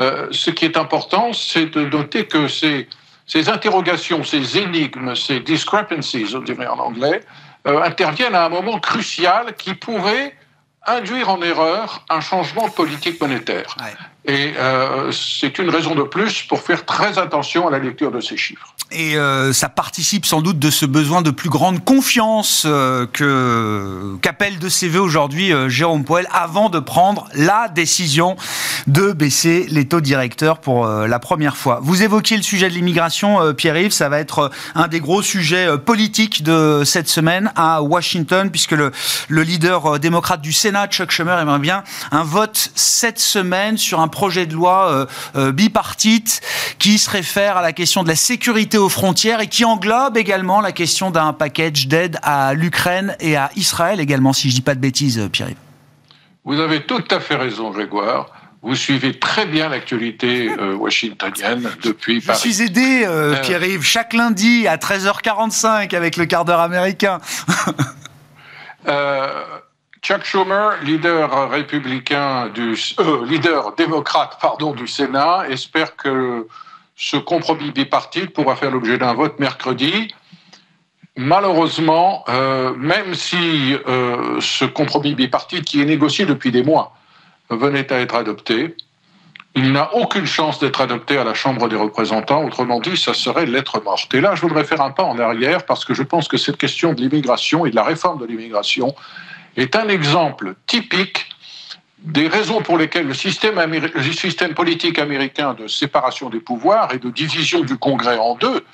euh, 0.00 0.28
ce 0.30 0.50
qui 0.50 0.64
est 0.64 0.76
important, 0.76 1.32
c'est 1.32 1.66
de 1.66 1.84
noter 1.84 2.26
que 2.26 2.48
ces, 2.48 2.88
ces 3.26 3.48
interrogations, 3.48 4.24
ces 4.24 4.58
énigmes, 4.58 5.14
ces 5.14 5.40
discrepancies, 5.40 6.34
on 6.34 6.40
dirait 6.40 6.66
en 6.66 6.78
anglais, 6.78 7.20
euh, 7.66 7.82
interviennent 7.82 8.34
à 8.34 8.44
un 8.44 8.48
moment 8.48 8.78
crucial 8.78 9.54
qui 9.56 9.74
pourrait 9.74 10.34
induire 10.86 11.28
en 11.28 11.40
erreur 11.42 12.04
un 12.08 12.20
changement 12.20 12.68
de 12.68 12.72
politique 12.72 13.20
monétaire. 13.20 13.76
Et 14.24 14.54
euh, 14.56 15.10
c'est 15.12 15.58
une 15.58 15.70
raison 15.70 15.94
de 15.94 16.02
plus 16.02 16.42
pour 16.42 16.60
faire 16.60 16.84
très 16.84 17.18
attention 17.18 17.66
à 17.66 17.70
la 17.70 17.78
lecture 17.78 18.10
de 18.10 18.20
ces 18.20 18.36
chiffres. 18.36 18.74
Et 18.94 19.16
euh, 19.16 19.52
ça 19.52 19.68
participe 19.68 20.26
sans 20.26 20.42
doute 20.42 20.58
de 20.58 20.70
ce 20.70 20.84
besoin 20.84 21.22
de 21.22 21.30
plus 21.30 21.48
grande 21.48 21.82
confiance 21.82 22.64
euh, 22.66 23.06
que 23.06 24.16
qu'appelle 24.20 24.58
de 24.58 24.68
voeux 24.88 25.00
aujourd'hui 25.00 25.52
euh, 25.52 25.68
Jérôme 25.68 26.04
Poel 26.04 26.26
avant 26.30 26.68
de 26.68 26.78
prendre 26.78 27.26
la 27.34 27.68
décision 27.68 28.36
de 28.86 29.12
baisser 29.12 29.66
les 29.68 29.86
taux 29.86 30.00
directeurs 30.00 30.58
pour 30.58 30.86
la 30.86 31.18
première 31.18 31.56
fois. 31.56 31.80
Vous 31.82 32.02
évoquiez 32.02 32.36
le 32.36 32.42
sujet 32.42 32.68
de 32.68 32.74
l'immigration, 32.74 33.54
Pierre-Yves, 33.54 33.92
ça 33.92 34.08
va 34.08 34.18
être 34.18 34.50
un 34.74 34.88
des 34.88 35.00
gros 35.00 35.22
sujets 35.22 35.78
politiques 35.78 36.42
de 36.42 36.82
cette 36.84 37.08
semaine 37.08 37.52
à 37.56 37.82
Washington, 37.82 38.50
puisque 38.50 38.72
le, 38.72 38.92
le 39.28 39.42
leader 39.42 39.98
démocrate 39.98 40.40
du 40.40 40.52
Sénat, 40.52 40.88
Chuck 40.88 41.10
Schumer, 41.10 41.38
aimerait 41.38 41.58
bien 41.58 41.84
un 42.10 42.24
vote 42.24 42.70
cette 42.74 43.18
semaine 43.18 43.78
sur 43.78 44.00
un 44.00 44.08
projet 44.08 44.46
de 44.46 44.54
loi 44.54 45.06
bipartite 45.34 46.40
qui 46.78 46.98
se 46.98 47.10
réfère 47.10 47.56
à 47.56 47.62
la 47.62 47.72
question 47.72 48.02
de 48.02 48.08
la 48.08 48.16
sécurité 48.16 48.78
aux 48.78 48.88
frontières 48.88 49.40
et 49.40 49.46
qui 49.46 49.64
englobe 49.64 50.16
également 50.16 50.60
la 50.60 50.72
question 50.72 51.10
d'un 51.10 51.32
package 51.32 51.88
d'aide 51.88 52.18
à 52.22 52.54
l'Ukraine 52.54 53.16
et 53.20 53.36
à 53.36 53.50
Israël 53.56 54.00
également, 54.00 54.32
si 54.32 54.50
je 54.50 54.54
dis 54.54 54.60
pas 54.62 54.74
de 54.74 54.80
bêtises, 54.80 55.28
Pierre-Yves. 55.30 55.56
Vous 56.44 56.58
avez 56.58 56.84
tout 56.84 57.04
à 57.10 57.20
fait 57.20 57.36
raison, 57.36 57.70
Grégoire. 57.70 58.26
Vous 58.62 58.76
suivez 58.76 59.18
très 59.18 59.44
bien 59.44 59.68
l'actualité 59.68 60.48
euh, 60.50 60.74
washingtonienne 60.76 61.68
depuis 61.82 62.20
Paris. 62.20 62.38
Je 62.44 62.48
suis 62.48 62.62
aidé, 62.62 63.02
euh, 63.04 63.34
euh, 63.34 63.42
Pierre-Yves, 63.42 63.82
chaque 63.82 64.12
lundi 64.12 64.68
à 64.68 64.76
13h45 64.76 65.94
avec 65.96 66.16
le 66.16 66.26
quart 66.26 66.44
d'heure 66.44 66.60
américain. 66.60 67.18
Chuck 70.02 70.24
Schumer, 70.24 70.82
leader 70.82 71.50
républicain 71.50 72.48
du, 72.48 72.76
leader 73.24 73.74
démocrate, 73.76 74.36
pardon, 74.40 74.72
du 74.72 74.88
Sénat, 74.88 75.44
espère 75.48 75.94
que 75.94 76.48
ce 76.96 77.16
compromis 77.16 77.70
bipartite 77.70 78.32
pourra 78.32 78.56
faire 78.56 78.70
l'objet 78.70 78.98
d'un 78.98 79.14
vote 79.14 79.38
mercredi. 79.38 80.12
Malheureusement, 81.16 82.24
euh, 82.28 82.74
même 82.74 83.14
si 83.14 83.76
euh, 83.86 84.40
ce 84.40 84.64
compromis 84.64 85.14
bipartite, 85.14 85.64
qui 85.64 85.82
est 85.82 85.84
négocié 85.84 86.24
depuis 86.24 86.50
des 86.50 86.62
mois, 86.62 86.94
venait 87.56 87.92
à 87.92 88.00
être 88.00 88.14
adopté, 88.14 88.76
il 89.54 89.72
n'a 89.72 89.94
aucune 89.94 90.24
chance 90.24 90.58
d'être 90.58 90.80
adopté 90.80 91.18
à 91.18 91.24
la 91.24 91.34
Chambre 91.34 91.68
des 91.68 91.76
représentants. 91.76 92.44
Autrement 92.44 92.80
dit, 92.80 92.96
ça 92.96 93.12
serait 93.12 93.44
lettre 93.44 93.82
morte. 93.84 94.12
Et 94.14 94.20
là, 94.20 94.34
je 94.34 94.40
voudrais 94.40 94.64
faire 94.64 94.80
un 94.80 94.90
pas 94.90 95.02
en 95.02 95.18
arrière 95.18 95.66
parce 95.66 95.84
que 95.84 95.92
je 95.92 96.02
pense 96.02 96.26
que 96.26 96.38
cette 96.38 96.56
question 96.56 96.94
de 96.94 97.02
l'immigration 97.02 97.66
et 97.66 97.70
de 97.70 97.76
la 97.76 97.84
réforme 97.84 98.18
de 98.18 98.24
l'immigration 98.24 98.94
est 99.56 99.76
un 99.76 99.88
exemple 99.88 100.54
typique 100.66 101.28
des 101.98 102.28
raisons 102.28 102.62
pour 102.62 102.78
lesquelles 102.78 103.06
le 103.06 103.14
système, 103.14 103.60
le 103.60 104.12
système, 104.12 104.54
politique 104.54 104.98
américain 104.98 105.54
de 105.54 105.68
séparation 105.68 106.30
des 106.30 106.40
pouvoirs 106.40 106.92
et 106.94 106.98
de 106.98 107.10
division 107.10 107.60
du 107.60 107.76
Congrès 107.76 108.18
en 108.18 108.34
deux, 108.34 108.64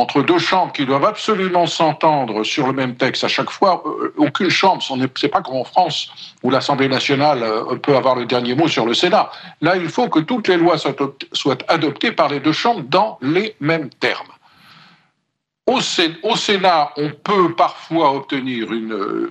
entre 0.00 0.22
deux 0.22 0.38
chambres 0.38 0.72
qui 0.72 0.86
doivent 0.86 1.04
absolument 1.04 1.66
s'entendre 1.66 2.42
sur 2.42 2.66
le 2.66 2.72
même 2.72 2.96
texte 2.96 3.22
à 3.24 3.28
chaque 3.28 3.50
fois, 3.50 3.82
euh, 3.84 4.14
aucune 4.16 4.48
chambre, 4.48 4.82
ce 4.82 4.94
n'est 4.94 5.28
pas 5.28 5.42
comme 5.42 5.56
en 5.56 5.64
France 5.64 6.10
où 6.42 6.50
l'Assemblée 6.50 6.88
nationale 6.88 7.42
euh, 7.42 7.76
peut 7.76 7.96
avoir 7.96 8.16
le 8.16 8.24
dernier 8.24 8.54
mot 8.54 8.66
sur 8.66 8.86
le 8.86 8.94
Sénat. 8.94 9.30
Là, 9.60 9.76
il 9.76 9.88
faut 9.88 10.08
que 10.08 10.20
toutes 10.20 10.48
les 10.48 10.56
lois 10.56 10.76
soient 10.78 11.58
adoptées 11.68 12.12
par 12.12 12.28
les 12.28 12.40
deux 12.40 12.52
chambres 12.52 12.82
dans 12.88 13.18
les 13.20 13.54
mêmes 13.60 13.90
termes. 13.90 14.32
Au, 15.66 15.80
Sénat, 15.80 16.90
on 16.96 17.10
peut 17.10 17.54
parfois 17.54 18.12
obtenir 18.12 18.72
euh, 18.72 19.30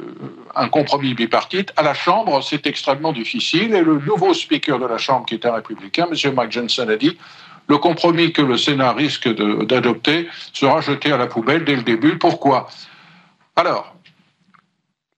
un 0.56 0.70
compromis 0.70 1.14
bipartite. 1.14 1.74
À 1.76 1.82
la 1.82 1.94
Chambre, 1.94 2.42
c'est 2.42 2.66
extrêmement 2.66 3.12
difficile. 3.12 3.74
Et 3.76 3.82
le 3.82 4.00
nouveau 4.00 4.34
speaker 4.34 4.80
de 4.80 4.86
la 4.86 4.98
Chambre, 4.98 5.26
qui 5.26 5.34
est 5.34 5.46
un 5.46 5.52
républicain, 5.52 6.08
M. 6.10 6.34
Mike 6.34 6.52
Johnson, 6.54 6.88
a 6.88 6.96
dit 6.96 7.18
le 7.70 7.78
compromis 7.78 8.34
que 8.34 8.42
le 8.42 8.58
Sénat 8.58 8.94
risque 8.94 9.30
d'adopter 9.30 10.28
sera 10.54 10.82
jeté 10.82 11.12
à 11.12 11.18
la 11.18 11.28
poubelle 11.28 11.64
dès 11.64 11.76
le 11.76 11.84
début. 11.84 12.18
Pourquoi? 12.18 12.68
Alors, 13.56 13.96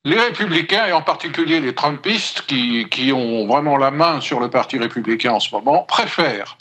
les 0.04 0.20
républicains, 0.20 0.88
et 0.88 0.92
en 0.92 1.02
particulier 1.02 1.62
les 1.62 1.74
Trumpistes, 1.74 2.42
qui, 2.42 3.14
ont 3.14 3.48
vraiment 3.48 3.78
la 3.78 3.90
main 3.90 4.20
sur 4.20 4.40
le 4.40 4.50
Parti 4.50 4.78
républicain 4.78 5.32
en 5.32 5.40
ce 5.40 5.56
moment, 5.56 5.84
préfèrent 5.88 6.58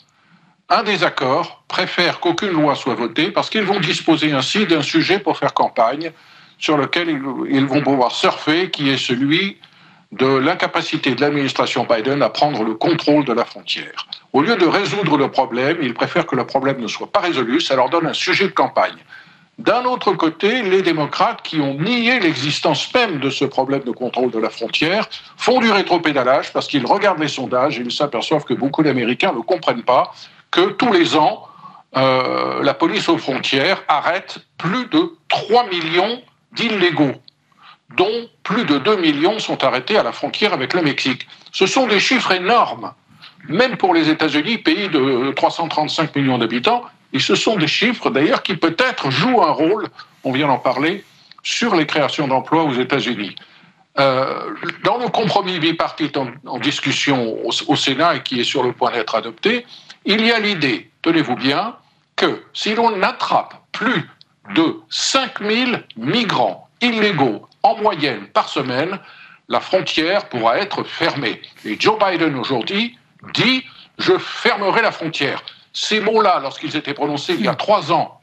un 0.68 0.84
désaccord, 0.84 1.64
préfère 1.66 2.20
qu'aucune 2.20 2.50
loi 2.50 2.76
soit 2.76 2.94
votée 2.94 3.32
parce 3.32 3.50
qu'ils 3.50 3.64
vont 3.64 3.80
disposer 3.80 4.32
ainsi 4.32 4.66
d'un 4.66 4.82
sujet 4.82 5.18
pour 5.18 5.36
faire 5.36 5.52
campagne 5.52 6.12
sur 6.58 6.76
lequel 6.76 7.08
ils 7.08 7.66
vont 7.66 7.82
pouvoir 7.82 8.12
surfer, 8.12 8.70
qui 8.70 8.90
est 8.90 8.98
celui 8.98 9.58
de 10.12 10.26
l'incapacité 10.26 11.14
de 11.14 11.20
l'administration 11.20 11.86
Biden 11.88 12.22
à 12.22 12.30
prendre 12.30 12.64
le 12.64 12.74
contrôle 12.74 13.24
de 13.24 13.32
la 13.32 13.44
frontière. 13.44 14.06
Au 14.32 14.42
lieu 14.42 14.56
de 14.56 14.66
résoudre 14.66 15.16
le 15.16 15.30
problème, 15.30 15.78
ils 15.82 15.94
préfèrent 15.94 16.26
que 16.26 16.36
le 16.36 16.46
problème 16.46 16.80
ne 16.80 16.88
soit 16.88 17.10
pas 17.10 17.20
résolu, 17.20 17.60
ça 17.60 17.76
leur 17.76 17.90
donne 17.90 18.06
un 18.06 18.12
sujet 18.12 18.46
de 18.46 18.52
campagne. 18.52 18.96
D'un 19.58 19.84
autre 19.84 20.14
côté, 20.14 20.62
les 20.62 20.80
démocrates 20.80 21.42
qui 21.42 21.60
ont 21.60 21.74
nié 21.74 22.18
l'existence 22.18 22.92
même 22.94 23.20
de 23.20 23.28
ce 23.28 23.44
problème 23.44 23.82
de 23.82 23.90
contrôle 23.90 24.30
de 24.30 24.38
la 24.38 24.48
frontière 24.48 25.06
font 25.36 25.60
du 25.60 25.70
rétropédalage 25.70 26.50
parce 26.52 26.66
qu'ils 26.66 26.86
regardent 26.86 27.20
les 27.20 27.28
sondages 27.28 27.78
et 27.78 27.82
ils 27.82 27.92
s'aperçoivent 27.92 28.44
que 28.44 28.54
beaucoup 28.54 28.82
d'Américains 28.82 29.32
ne 29.32 29.40
comprennent 29.42 29.82
pas 29.82 30.14
que 30.50 30.70
tous 30.70 30.90
les 30.92 31.14
ans, 31.14 31.44
euh, 31.96 32.62
la 32.62 32.72
police 32.72 33.08
aux 33.10 33.18
frontières 33.18 33.82
arrête 33.86 34.38
plus 34.56 34.86
de 34.86 35.12
3 35.28 35.68
millions 35.68 36.22
d'illégaux, 36.52 37.12
dont 37.96 38.28
plus 38.42 38.64
de 38.64 38.78
2 38.78 38.96
millions 38.96 39.38
sont 39.38 39.64
arrêtés 39.64 39.96
à 39.96 40.02
la 40.02 40.12
frontière 40.12 40.52
avec 40.52 40.74
le 40.74 40.82
Mexique. 40.82 41.26
Ce 41.52 41.66
sont 41.66 41.86
des 41.86 42.00
chiffres 42.00 42.32
énormes, 42.32 42.92
même 43.48 43.76
pour 43.76 43.94
les 43.94 44.08
États-Unis, 44.08 44.58
pays 44.58 44.88
de 44.88 45.32
335 45.32 46.14
millions 46.16 46.38
d'habitants, 46.38 46.84
et 47.12 47.18
ce 47.18 47.34
sont 47.34 47.56
des 47.56 47.66
chiffres 47.66 48.10
d'ailleurs 48.10 48.42
qui 48.42 48.54
peut-être 48.54 49.10
jouent 49.10 49.42
un 49.42 49.50
rôle, 49.50 49.88
on 50.24 50.32
vient 50.32 50.46
d'en 50.46 50.58
parler, 50.58 51.04
sur 51.42 51.74
les 51.74 51.86
créations 51.86 52.28
d'emplois 52.28 52.64
aux 52.64 52.74
États-Unis. 52.74 53.34
Euh, 53.98 54.54
dans 54.84 54.98
le 54.98 55.08
compromis 55.08 55.58
bipartite 55.58 56.16
en, 56.16 56.58
discussion 56.58 57.38
au, 57.44 57.76
Sénat 57.76 58.16
et 58.16 58.22
qui 58.22 58.40
est 58.40 58.44
sur 58.44 58.62
le 58.62 58.72
point 58.72 58.92
d'être 58.92 59.16
adopté, 59.16 59.66
il 60.04 60.24
y 60.24 60.30
a 60.30 60.38
l'idée, 60.38 60.90
tenez-vous 61.02 61.34
bien, 61.34 61.76
que 62.14 62.42
si 62.52 62.74
l'on 62.74 63.02
attrape 63.02 63.54
plus 63.72 64.08
de 64.54 64.76
5000 64.90 65.84
migrants 65.96 66.68
illégaux 66.80 67.46
en 67.62 67.76
moyenne 67.76 68.26
par 68.28 68.48
semaine, 68.48 68.98
la 69.48 69.60
frontière 69.60 70.28
pourra 70.28 70.58
être 70.58 70.84
fermée. 70.84 71.42
Et 71.64 71.78
Joe 71.78 71.98
Biden 71.98 72.36
aujourd'hui 72.36 72.96
dit 73.34 73.64
je 73.98 74.16
fermerai 74.18 74.82
la 74.82 74.92
frontière. 74.92 75.42
Ces 75.72 76.00
mots-là, 76.00 76.40
lorsqu'ils 76.40 76.76
étaient 76.76 76.94
prononcés 76.94 77.34
il 77.34 77.44
y 77.44 77.48
a 77.48 77.54
trois 77.54 77.92
ans 77.92 78.20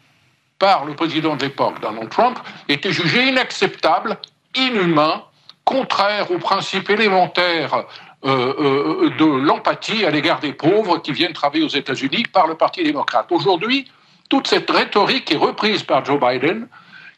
par 0.60 0.86
le 0.86 0.95
président 0.95 1.36
de 1.36 1.43
l'époque, 1.43 1.80
Donald 1.82 2.10
Trump, 2.10 2.39
étaient 2.67 2.91
jugés 2.91 3.28
inacceptables, 3.28 4.17
inhumains, 4.56 5.23
contraires 5.63 6.32
aux 6.32 6.39
principes 6.39 6.89
élémentaires 6.89 7.86
euh, 8.26 8.54
euh, 8.60 9.10
de 9.19 9.26
l'empathie 9.26 10.06
à 10.06 10.10
l'égard 10.10 10.39
des 10.39 10.54
pauvres 10.54 10.97
qui 10.97 11.12
viennent 11.12 11.34
travailler 11.34 11.63
aux 11.63 11.67
États-Unis 11.67 12.23
par 12.32 12.47
le 12.47 12.56
Parti 12.56 12.84
démocrate. 12.84 13.28
Aujourd'hui, 13.32 13.88
toute 14.30 14.47
cette 14.47 14.69
rhétorique 14.71 15.32
est 15.32 15.38
reprise 15.38 15.84
par 15.84 16.04
Joe 16.04 16.19
Biden, 16.19 16.67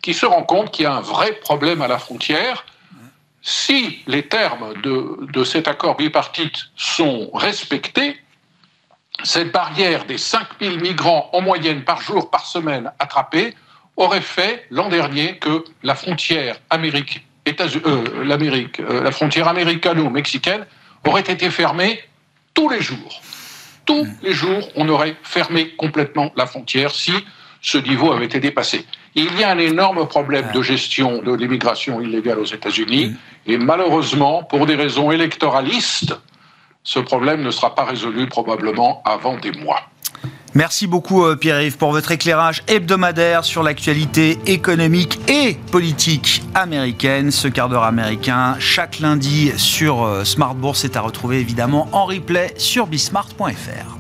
qui 0.02 0.14
se 0.14 0.26
rend 0.26 0.44
compte 0.44 0.72
qu'il 0.72 0.84
y 0.84 0.88
a 0.88 0.94
un 0.94 1.02
vrai 1.02 1.34
problème 1.34 1.82
à 1.82 1.88
la 1.88 1.98
frontière. 1.98 2.66
Si 3.42 4.02
les 4.08 4.28
termes 4.28 4.74
de, 4.82 5.44
cet 5.44 5.68
accord 5.68 5.98
bipartite 5.98 6.70
sont 6.76 7.30
respectés, 7.34 8.18
cette 9.24 9.52
barrière 9.52 10.06
des 10.06 10.18
5000 10.18 10.80
migrants 10.80 11.30
en 11.34 11.42
moyenne 11.42 11.84
par 11.84 12.02
jour, 12.02 12.30
par 12.30 12.46
semaine 12.46 12.92
attrapés, 13.00 13.56
aurait 13.98 14.22
fait 14.22 14.66
l'an 14.70 14.88
dernier 14.88 15.38
que 15.38 15.66
la 15.84 15.96
frontière 15.96 16.58
Amérique, 16.70 17.26
euh, 17.48 18.24
l'Amérique, 18.24 18.78
la 18.78 19.12
frontière 19.12 19.48
américano-mexicaine 19.50 20.66
auraient 21.06 21.22
été 21.22 21.50
fermées 21.50 22.00
tous 22.54 22.70
les 22.70 22.82
jours. 22.82 23.22
Tous 23.86 24.08
les 24.22 24.34
jours, 24.34 24.70
on 24.76 24.88
aurait 24.88 25.16
fermé 25.24 25.76
complètement 25.76 26.32
la 26.36 26.46
frontière 26.46 26.92
si 26.92 27.14
ce 27.62 27.78
niveau 27.78 28.12
avait 28.12 28.26
été 28.26 28.40
dépassé. 28.40 28.86
Il 29.16 29.38
y 29.38 29.44
a 29.44 29.52
un 29.52 29.58
énorme 29.58 30.08
problème 30.08 30.50
de 30.54 30.62
gestion 30.62 31.22
de 31.22 31.34
l'immigration 31.34 32.00
illégale 32.02 32.40
aux 32.40 32.46
États-Unis 32.46 33.16
et 33.46 33.58
malheureusement, 33.58 34.44
pour 34.44 34.66
des 34.66 34.76
raisons 34.76 35.12
électoralistes, 35.12 36.18
ce 36.84 37.00
problème 37.00 37.42
ne 37.42 37.52
sera 37.52 37.76
pas 37.76 37.86
résolu 37.86 38.28
probablement 38.28 39.02
avant 39.06 39.38
des 39.38 39.52
mois. 39.52 39.82
Merci 40.56 40.88
beaucoup 40.88 41.26
euh, 41.26 41.36
Pierre-Yves 41.36 41.78
pour 41.78 41.92
votre 41.92 42.12
éclairage 42.12 42.64
hebdomadaire 42.68 43.46
sur 43.46 43.62
l'actualité 43.62 44.40
économique 44.48 45.20
et 45.30 45.56
politique 45.72 46.42
américaine. 46.56 47.30
Ce 47.30 47.48
quart 47.48 47.70
d'heure 47.70 47.84
américain 47.84 48.56
chaque 48.60 49.00
lundi 49.00 49.52
sur 49.58 50.04
euh, 50.04 50.24
Smart 50.24 50.56
Bourse 50.56 50.86
est 50.86 50.98
à 50.98 51.02
retrouver 51.02 51.40
évidemment 51.40 51.88
en 51.92 52.06
replay 52.06 52.54
sur 52.58 52.88
bismart.fr. 52.88 53.99